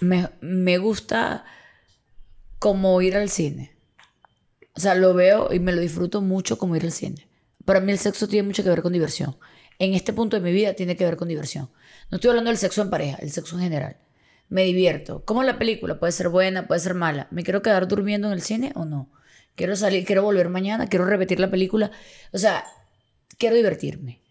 [0.00, 1.44] me, me gusta
[2.58, 3.76] como ir al cine.
[4.74, 7.27] O sea, lo veo y me lo disfruto mucho como ir al cine.
[7.68, 9.36] Para mí el sexo tiene mucho que ver con diversión.
[9.78, 11.70] En este punto de mi vida tiene que ver con diversión.
[12.10, 13.98] No estoy hablando del sexo en pareja, el sexo en general.
[14.48, 15.22] Me divierto.
[15.26, 17.28] Como la película, puede ser buena, puede ser mala.
[17.30, 19.12] ¿Me quiero quedar durmiendo en el cine o no?
[19.54, 21.90] Quiero salir, quiero volver mañana, quiero repetir la película.
[22.32, 22.64] O sea,
[23.36, 24.22] quiero divertirme.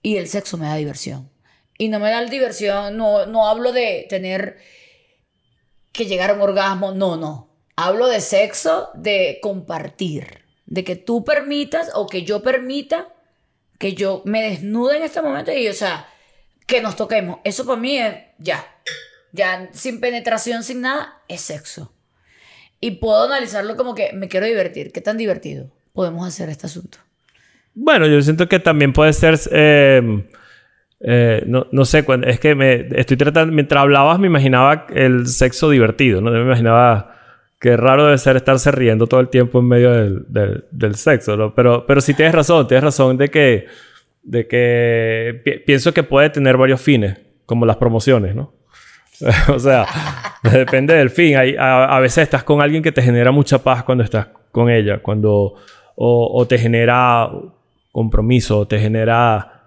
[0.00, 1.32] Y el sexo me da diversión.
[1.78, 4.58] Y no me da diversión, no, no hablo de tener
[5.90, 7.50] que llegar a un orgasmo, no, no.
[7.74, 10.37] Hablo de sexo, de compartir,
[10.68, 13.08] de que tú permitas o que yo permita
[13.78, 16.06] que yo me desnude en este momento y, o sea,
[16.66, 17.38] que nos toquemos.
[17.44, 18.64] Eso para mí es ya.
[19.32, 21.92] Ya sin penetración, sin nada, es sexo.
[22.80, 24.92] Y puedo analizarlo como que me quiero divertir.
[24.92, 26.98] ¿Qué tan divertido podemos hacer este asunto?
[27.74, 29.38] Bueno, yo siento que también puede ser...
[29.50, 30.24] eh,
[31.00, 33.52] eh, no, no sé, es que me estoy tratando...
[33.54, 36.30] Mientras hablabas me imaginaba el sexo divertido, ¿no?
[36.30, 37.17] Me imaginaba...
[37.60, 41.36] Qué raro debe ser estarse riendo todo el tiempo en medio del, del- del sexo,
[41.36, 41.54] ¿no?
[41.54, 43.66] Pero, pero sí tienes razón, tienes razón de que,
[44.22, 48.52] de que pi- pienso que puede tener varios fines, como las promociones, ¿no?
[49.52, 49.86] o sea,
[50.44, 51.36] depende del fin.
[51.36, 54.70] Hay, a, a veces estás con alguien que te genera mucha paz cuando estás con
[54.70, 55.54] ella, cuando
[55.96, 57.28] o, o te genera
[57.90, 59.64] compromiso, o te genera,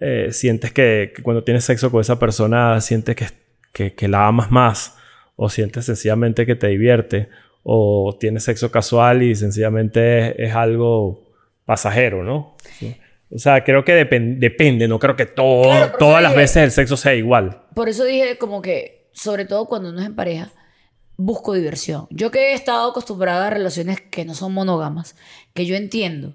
[0.00, 3.26] eh, sientes que, que cuando tienes sexo con esa persona, sientes que,
[3.72, 4.98] que, que la amas más,
[5.42, 7.28] o sientes sencillamente que te divierte,
[7.62, 11.22] o tienes sexo casual y sencillamente es, es algo
[11.64, 12.56] pasajero, ¿no?
[12.78, 12.94] Sí.
[13.34, 16.56] O sea, creo que depen- depende, no creo que todo, Claro, todas las dije- veces
[16.64, 17.62] el sexo sea igual.
[17.74, 20.50] Por eso dije como que, sobre todo cuando uno es en pareja,
[21.16, 22.06] busco diversión.
[22.10, 25.16] Yo que he estado acostumbrada a relaciones que no son monógamas,
[25.54, 26.34] que yo entiendo,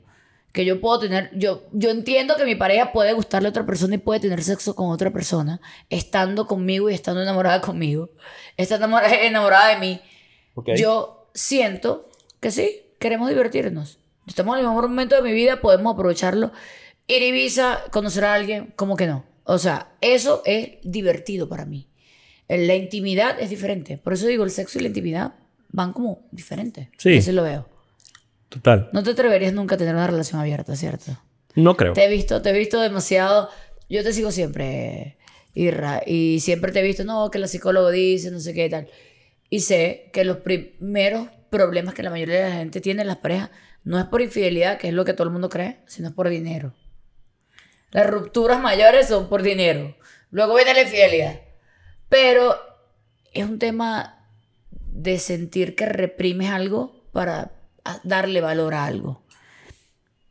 [0.56, 3.96] que yo puedo tener, yo, yo entiendo que mi pareja puede gustarle a otra persona
[3.96, 8.12] y puede tener sexo con otra persona, estando conmigo y estando enamorada conmigo,
[8.56, 10.02] está enamorada, enamorada de mí.
[10.78, 14.00] Yo siento que sí, queremos divertirnos.
[14.28, 16.54] Estamos en el mejor momento de mi vida, podemos aprovecharlo.
[17.06, 19.26] Ir a Ibiza, conocer a alguien, ¿cómo que no?
[19.44, 21.90] O sea, eso es divertido para mí.
[22.48, 23.98] La intimidad es diferente.
[23.98, 25.34] Por eso digo, el sexo y la intimidad
[25.68, 26.88] van como diferentes.
[26.98, 27.18] Sí.
[27.18, 27.75] Así lo veo.
[28.50, 28.90] Total.
[28.94, 31.18] No te atreverías nunca a tener una relación abierta, ¿cierto?
[31.56, 31.94] No creo.
[31.94, 33.50] Te he visto, te he visto demasiado.
[33.90, 35.18] Yo te sigo siempre,
[35.54, 38.70] Irra, y siempre te he visto, no, que la psicóloga dice, no sé qué y
[38.70, 38.88] tal.
[39.50, 43.18] Y sé que los primeros problemas que la mayoría de la gente tiene en las
[43.18, 43.52] parejas
[43.84, 46.74] no es por infidelidad, que es lo que todo el mundo cree, sino por dinero.
[47.92, 49.96] Las rupturas mayores son por dinero.
[50.32, 51.40] Luego viene la infidelidad.
[52.10, 52.56] Pero
[53.32, 54.28] es un tema
[54.92, 57.54] de sentir que reprimes algo para
[58.04, 59.22] darle valor a algo.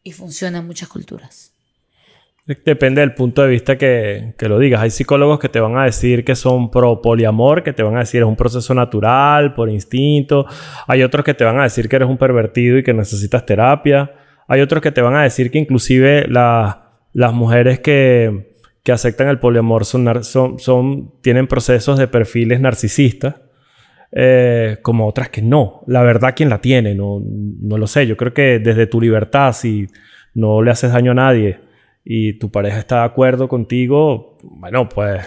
[0.03, 1.53] Y funciona en muchas culturas.
[2.47, 4.83] Depende del punto de vista que, que lo digas.
[4.83, 8.01] Hay psicólogos que te van a decir que son pro poliamor, que te van a
[8.01, 10.45] decir es un proceso natural, por instinto.
[10.87, 14.13] Hay otros que te van a decir que eres un pervertido y que necesitas terapia.
[14.47, 18.53] Hay otros que te van a decir que inclusive la- las mujeres que,
[18.83, 23.37] que aceptan el poliamor son, son, son, tienen procesos de perfiles narcisistas.
[24.17, 25.83] Eh, como otras que no.
[25.89, 26.95] La verdad, ¿quién la tiene?
[26.95, 28.07] No, no lo sé.
[28.07, 29.89] Yo creo que desde tu libertad, si
[30.35, 31.59] no le haces daño a nadie
[32.05, 35.27] y tu pareja está de acuerdo contigo, bueno, pues,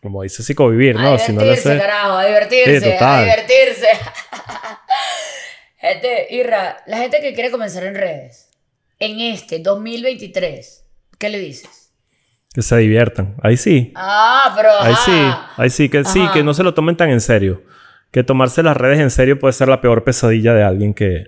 [0.00, 1.14] como dice psicovivir, ¿no?
[1.14, 3.24] A Si no le divertirse, carajo, a divertirse, Sí, a total.
[3.24, 3.86] divertirse.
[5.76, 8.48] gente, Irra, la gente que quiere comenzar en redes,
[8.98, 10.86] en este 2023,
[11.18, 11.92] ¿qué le dices?
[12.54, 13.34] Que se diviertan.
[13.42, 13.92] Ahí sí.
[13.96, 14.70] Ah, pero.
[14.80, 15.20] Ahí sí.
[15.56, 15.88] Ahí sí.
[15.88, 17.62] Que sí, que no se lo tomen tan en serio.
[18.14, 21.24] Que tomarse las redes en serio puede ser la peor pesadilla de alguien que...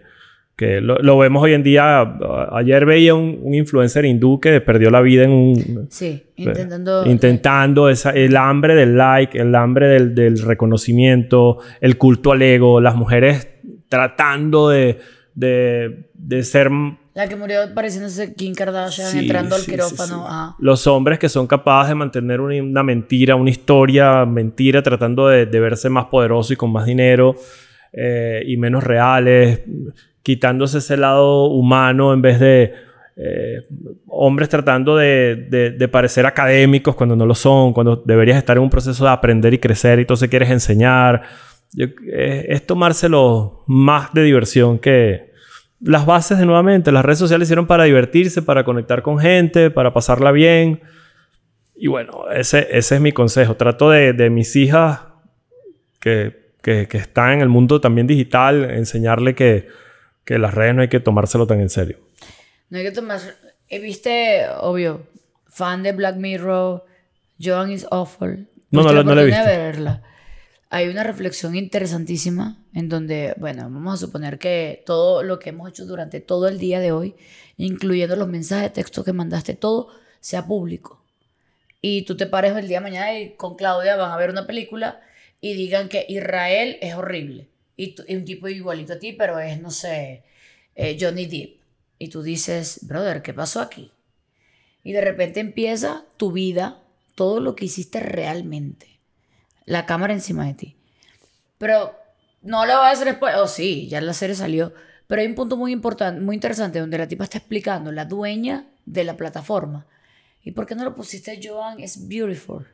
[0.57, 2.16] que lo, lo vemos hoy en día.
[2.53, 5.87] Ayer veía un, un influencer hindú que perdió la vida en un...
[5.91, 7.05] Sí, intentando.
[7.05, 12.80] Intentando esa- el hambre del like, el hambre del, del reconocimiento, el culto al ego,
[12.80, 13.49] las mujeres
[13.89, 14.99] tratando de,
[15.34, 16.70] de, de ser
[17.17, 20.19] La que murió pareciéndose Kim Kardashian Sí, entrando al sí, quirófano.
[20.19, 20.27] sí.
[20.29, 20.55] Ah.
[20.59, 25.47] Los hombres que son capaces de mantener una, una mentira, una historia, mentira, tratando de,
[25.47, 27.35] de verse más poderoso y con más dinero
[27.95, 29.61] eh, y menos reales,
[30.23, 32.75] quitándose ese lado humano en vez de
[33.17, 33.62] eh,
[34.09, 38.62] hombres tratando de, de- de parecer académicos cuando no lo son, cuando deberías estar en
[38.62, 41.23] un proceso de aprender y crecer y entonces quieres enseñar.
[41.73, 45.33] Yo- eh, es tomárselo más de diversión que,
[45.81, 49.93] las bases de nuevamente, las redes sociales hicieron para divertirse, para conectar con gente, para
[49.93, 50.81] pasarla bien.
[51.74, 53.57] Y bueno, ese, ese es mi consejo.
[53.57, 55.01] Trato de, de mis hijas
[56.01, 59.68] que, que, que están en el mundo también digital, enseñarle que,
[60.24, 61.99] que las redes no hay que tomárselo tan en serio.
[62.70, 63.20] No hay que tomar.
[63.68, 65.03] eh, Viste, obvio,
[65.49, 66.85] fan de Black Mirror,
[67.43, 68.49] Joan is Awful.
[68.70, 69.45] No, no ¿Tuviste la- no la he visto.
[69.45, 70.03] verla?
[70.69, 75.69] Hay una reflexión interesantísima en donde, bueno, vamos a suponer que todo lo que hemos
[75.69, 77.14] hecho durante todo el día de hoy,
[77.57, 79.89] incluyendo los mensajes de texto que mandaste, todo
[80.21, 81.01] sea público.
[81.81, 84.47] Y tú te pares el día de mañana y con Claudia van a ver una
[84.47, 85.01] película
[85.41, 87.49] y digan que Israel es horrible.
[87.77, 90.25] Y, un tipo igualito a ti, pero es, no sé,
[90.75, 91.61] eh, Johnny Depp.
[91.99, 93.93] Y tú dices, brother, ¿qué pasó aquí?
[94.83, 96.83] Y de repente empieza tu vida,
[97.14, 98.95] todo lo que hiciste realmente.
[99.67, 100.77] La cámara encima de ti.
[101.59, 101.95] Pero
[102.41, 103.41] no le voy a hacer spoiler.
[103.41, 104.73] Oh, sí, ya la serie salió.
[105.07, 108.67] Pero hay un punto muy importante, muy interesante, donde la tipa está explicando, la dueña
[108.87, 109.87] de la plataforma.
[110.43, 111.81] ¿Y por qué no lo pusiste, Joan?
[111.81, 112.67] Es beautiful.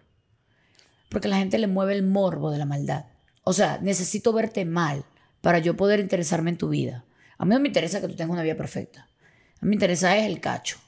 [1.08, 3.06] Porque la gente le mueve el morbo de la maldad.
[3.44, 5.04] O sea, necesito verte mal
[5.40, 7.04] para yo poder interesarme en tu vida.
[7.38, 9.08] A mí no me interesa que tú tengas una vida perfecta.
[9.60, 10.78] A mí me interesa es el cacho,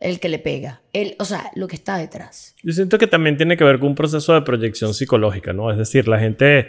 [0.00, 2.54] el que le pega, el, o sea, lo que está detrás.
[2.62, 5.70] Yo siento que también tiene que ver con un proceso de proyección psicológica, ¿no?
[5.70, 6.68] Es decir, la gente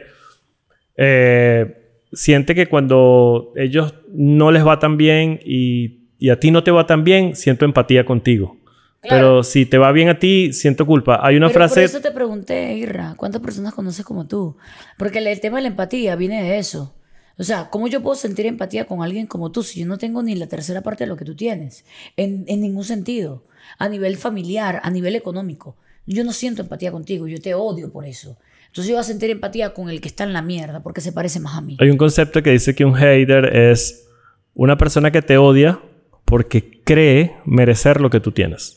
[0.98, 6.64] eh, siente que cuando ellos no les va tan bien y, y a ti no
[6.64, 8.58] te va tan bien, siento empatía contigo.
[9.02, 9.16] Claro.
[9.16, 11.20] Pero si te va bien a ti, siento culpa.
[11.24, 11.82] Hay una Pero frase...
[11.82, 14.58] Por eso te pregunté, Irra, ¿cuántas personas conoces como tú?
[14.98, 16.96] Porque el, el tema de la empatía viene de eso.
[17.40, 20.22] O sea, ¿cómo yo puedo sentir empatía con alguien como tú si yo no tengo
[20.22, 21.86] ni la tercera parte de lo que tú tienes?
[22.18, 23.46] En, en ningún sentido.
[23.78, 25.78] A nivel familiar, a nivel económico.
[26.06, 28.38] Yo no siento empatía contigo, yo te odio por eso.
[28.68, 31.14] Entonces yo voy a sentir empatía con el que está en la mierda porque se
[31.14, 31.78] parece más a mí.
[31.80, 34.08] Hay un concepto que dice que un hater es
[34.54, 35.80] una persona que te odia
[36.26, 38.76] porque cree merecer lo que tú tienes.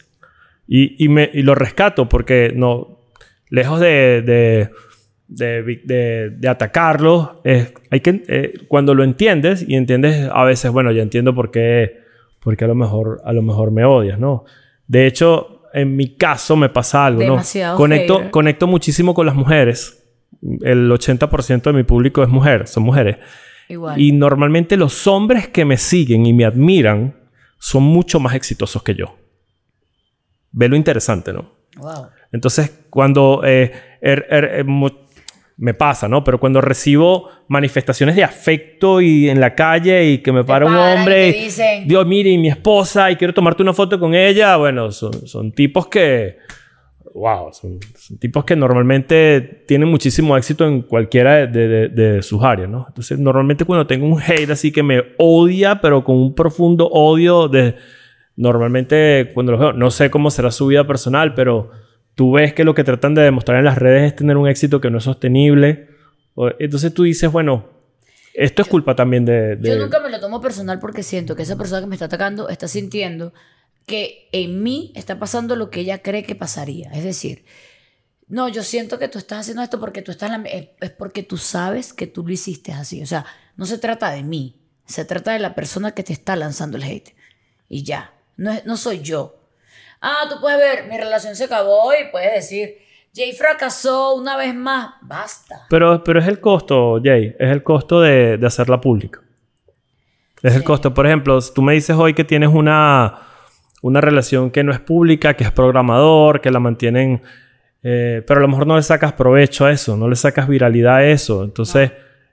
[0.69, 3.01] Y, y me, y lo rescato porque no,
[3.51, 4.71] lejos de, de,
[5.35, 10.71] de, de- de atacarlo, es- hay que, eh, cuando lo entiendes y entiendes a veces,
[10.71, 11.99] bueno, ya entiendo por qué,
[12.41, 14.45] por qué a, lo mejor, a lo mejor me odias, ¿no?
[14.87, 17.31] De hecho, en mi caso me pasa algo, ¿no?
[17.33, 18.31] Demasiado Conecto, hater.
[18.31, 19.99] conecto muchísimo con las mujeres.
[20.63, 23.17] El 80% de mi público es mujer, son mujeres.
[23.69, 23.99] Igual.
[24.01, 27.17] Y normalmente los hombres que me siguen y me admiran
[27.59, 29.17] son mucho más exitosos que yo.
[30.51, 31.51] Ve lo interesante, ¿no?
[31.79, 32.09] Wow.
[32.33, 33.73] Entonces, cuando eh,
[34.03, 34.65] er- er- eh,
[35.59, 36.25] me pasa, ¿no?
[36.25, 40.73] Pero cuando recibo manifestaciones de afecto y en la calle y que me para un
[40.75, 44.57] y hombre, dicen- Dios, mire, y mi esposa y quiero tomarte una foto con ella,
[44.57, 46.39] bueno, son, son tipos que,
[47.15, 52.43] wow, son, son tipos que normalmente tienen muchísimo éxito en cualquiera de, de- de sus
[52.43, 52.87] áreas, ¿no?
[52.89, 57.49] Entonces, normalmente cuando tengo un hate así que me odia, pero con un profundo odio
[57.49, 57.77] de...
[58.37, 61.71] Normalmente cuando los veo, no sé cómo será su vida personal, pero
[62.15, 64.81] tú ves que lo que tratan de demostrar en las redes es tener un éxito
[64.81, 65.89] que no es sostenible.
[66.59, 67.67] Entonces tú dices, bueno,
[68.35, 69.57] esto es culpa también de...
[69.57, 72.07] de- Yo nunca me lo tomo personal porque siento que esa persona que me está
[72.07, 73.33] atacando está sintiendo
[73.87, 76.91] que en mí está pasando lo que ella cree que pasaría.
[76.93, 77.45] Es decir,
[78.29, 81.37] no, yo siento que tú estás haciendo esto porque tú estás la- es porque tú
[81.37, 83.03] sabes que tú lo hiciste así.
[83.03, 84.57] O sea, no se trata de mí,
[84.87, 87.15] se trata de la persona que te está lanzando el hate.
[87.69, 89.42] Y ya, no, es- no soy yo.
[90.03, 92.77] Ah, tú puedes ver, mi relación se acabó y puedes decir,
[93.15, 94.95] Jay fracasó una vez más.
[95.01, 95.67] Basta.
[95.71, 99.21] Pero, pero es el costo, Jay, es el costo de, de hacerla pública.
[100.43, 100.93] Es el costo.
[100.93, 103.21] Por ejemplo, si tú me dices hoy que tienes una,
[103.81, 107.23] una relación que no es pública, que es programador, que la mantienen,
[107.83, 110.97] eh, pero a lo mejor no le sacas provecho a eso, no le sacas viralidad
[110.97, 111.45] a eso.
[111.45, 111.93] Entonces,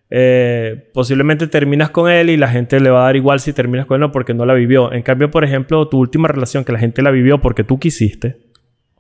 [0.10, 3.86] eh, posiblemente terminas con él y la gente le va a dar igual si terminas
[3.86, 4.92] con él o no porque no la vivió.
[4.92, 8.38] En cambio, por ejemplo, tu última relación que la gente la vivió porque tú quisiste,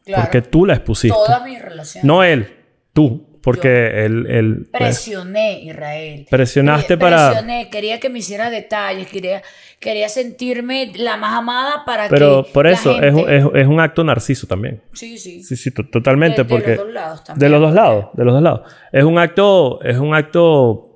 [0.05, 0.23] Claro.
[0.23, 1.15] porque tú la expusiste.
[1.15, 2.03] Todas mis relaciones.
[2.05, 2.47] No él,
[2.93, 3.25] tú.
[3.41, 6.27] Porque él, él, pues, Presioné, Israel.
[6.29, 9.41] Presionaste para- Presioné, quería que me hiciera detalles, quería,
[9.79, 12.51] quería sentirme la más amada para Pero que.
[12.51, 14.81] por la eso es, gente- es, es un acto narciso también.
[14.91, 15.41] Sí, sí.
[15.41, 16.43] Sí, sí, to- totalmente.
[16.43, 18.61] De- de porque los dos lados también, de los dos lados, de los dos lados.
[18.91, 20.88] Es un acto, es un acto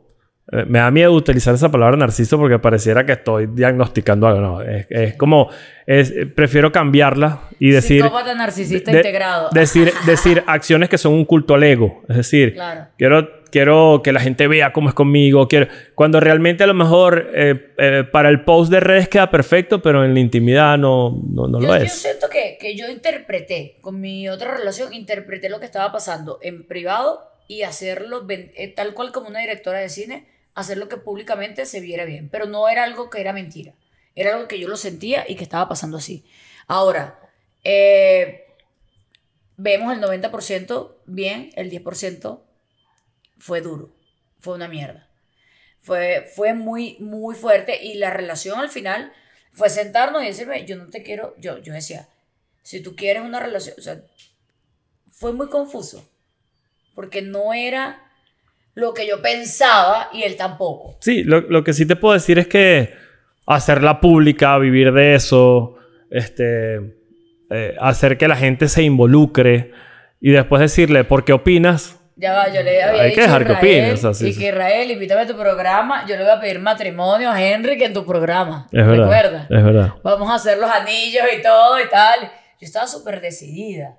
[0.54, 4.40] eh, me da miedo utilizar esa palabra narciso porque pareciera que estoy diagnosticando algo.
[4.42, 5.50] No, es, es como,
[5.88, 8.02] es, prefiero cambiarla y decir...
[8.04, 9.50] Psicópata narcisista de- integrado.
[9.52, 12.04] Decir, decir acciones que son un culto al ego.
[12.10, 12.88] Es decir, Claro.
[12.98, 15.48] quiero, quiero que la gente vea cómo es conmigo.
[15.48, 19.82] Quiero, cuando realmente a lo mejor eh, eh, para el post de redes queda perfecto,
[19.82, 21.94] pero en la intimidad no, no, no yo, lo yo es.
[21.94, 26.68] siento que, que yo interpreté, con mi otra relación, interpreté lo que estaba pasando en
[26.68, 30.26] privado y hacerlo eh, tal cual como una directora de cine,
[30.56, 32.30] hacerlo que públicamente se viera bien.
[32.30, 33.74] Pero no era algo que era mentira.
[34.16, 36.26] Era algo que yo lo sentía y que estaba pasando así.
[36.68, 37.20] Ahora,
[37.64, 38.46] eh,
[39.58, 42.42] vemos el 90% bien, el 10%
[43.38, 43.96] fue duro,
[44.40, 45.10] fue una mierda.
[45.80, 49.12] Fue, fue muy, muy fuerte y la relación al final
[49.52, 52.08] fue sentarnos y decirme, yo no te quiero, yo, yo decía,
[52.62, 54.02] si tú quieres una relación, o sea,
[55.12, 56.10] fue muy confuso,
[56.96, 58.03] porque no era
[58.76, 60.98] lo que yo pensaba y él tampoco.
[61.00, 62.94] Sí, lo, lo que sí te puedo decir es que
[63.46, 65.76] hacerla pública, vivir de eso,
[66.10, 66.98] este,
[67.50, 69.72] eh, hacer que la gente se involucre
[70.22, 72.00] y después decirle, ¿por qué opinas?
[72.16, 74.38] Ya va, yo le había Hay que dicho a dejar que Israel, opines, así y
[74.38, 77.86] que Israel, invítame a tu programa, yo le voy a pedir matrimonio a Henry que
[77.86, 78.68] en tu programa.
[78.72, 79.04] Es verdad.
[79.04, 79.44] ¿Recuerdas?
[79.50, 79.94] Es verdad.
[80.04, 82.22] Vamos a hacer los anillos y todo y tal.
[82.22, 83.98] Yo estaba súper decidida.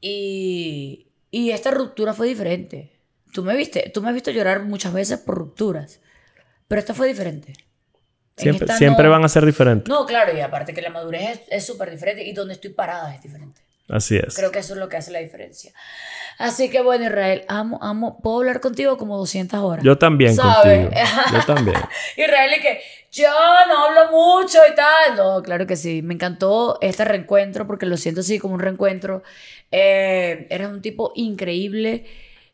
[0.00, 2.97] Y, y esta ruptura fue diferente.
[3.38, 6.00] Tú me viste, tú me has visto llorar muchas veces por rupturas,
[6.66, 7.52] pero esta fue diferente.
[8.36, 9.88] En Siempre, siempre no- van a ser diferentes.
[9.88, 13.14] No, claro, y aparte que la madurez es- es súper diferente y donde estoy parada
[13.14, 13.60] es diferente.
[13.88, 14.34] Así es.
[14.34, 15.72] Creo que eso es lo que hace la diferencia.
[16.38, 18.18] Así que bueno, Israel, amo, amo.
[18.20, 19.84] Puedo hablar contigo como 200 horas.
[19.84, 20.86] Yo también ¿Sabes?
[20.88, 21.00] contigo.
[21.32, 21.76] Yo también.
[22.16, 22.80] Israel y que
[23.12, 23.30] yo
[23.68, 25.16] no hablo mucho y tal.
[25.16, 26.02] No, claro que sí.
[26.02, 29.22] Me encantó este reencuentro porque lo siento así como un reencuentro.
[29.70, 32.04] Eh, eres un tipo increíble.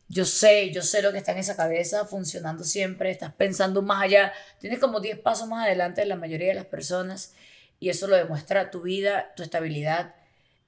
[0.07, 3.09] Yo sé, yo sé lo que está en esa cabeza funcionando siempre.
[3.11, 4.33] Estás pensando más allá.
[4.59, 7.33] Tienes como 10 pasos más adelante de la mayoría de las personas.
[7.79, 10.13] Y eso lo demuestra tu vida, tu estabilidad,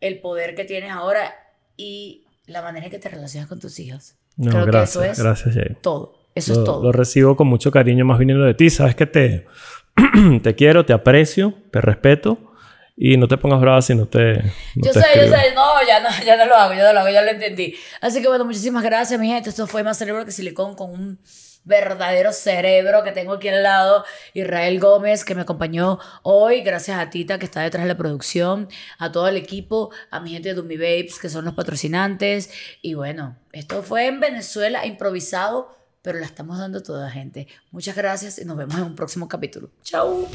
[0.02, 1.34] el poder que tienes ahora
[1.78, 4.16] y la manera en que te relacionas con tus hijos.
[4.36, 5.04] No, Creo gracias.
[5.04, 5.78] que eso es Gracias, Jay.
[5.82, 6.18] todo.
[6.36, 6.84] Eso lo, es todo.
[6.84, 8.70] lo recibo con mucho cariño más viniendo de ti.
[8.70, 9.46] Sabes que te,
[10.44, 12.47] te quiero, te aprecio, te respeto
[13.00, 14.34] y no te pongas brava si no te.
[14.76, 16.94] no yo te sé, yo sé, no ya, no, ya no lo hago, ya no
[16.94, 17.76] lo hago, ya lo entendí.
[18.02, 19.52] Así que bueno, muchísimas gracias, mi gente.
[19.52, 21.20] Esto fue más cerebro que silicón con un
[21.64, 24.04] verdadero cerebro que tengo aquí al lado.
[24.34, 26.62] Israel Gómez, que me acompañó hoy.
[26.62, 28.68] Gracias a Tita, que está detrás de la producción.
[28.98, 32.50] A todo el equipo, a mi gente de Dumi Babes, que son los patrocinantes.
[32.82, 37.48] Y bueno, esto fue en Venezuela improvisado, pero la estamos dando toda, gente.
[37.70, 39.70] Muchas gracias y nos vemos en un próximo capítulo.
[39.84, 40.28] Chau.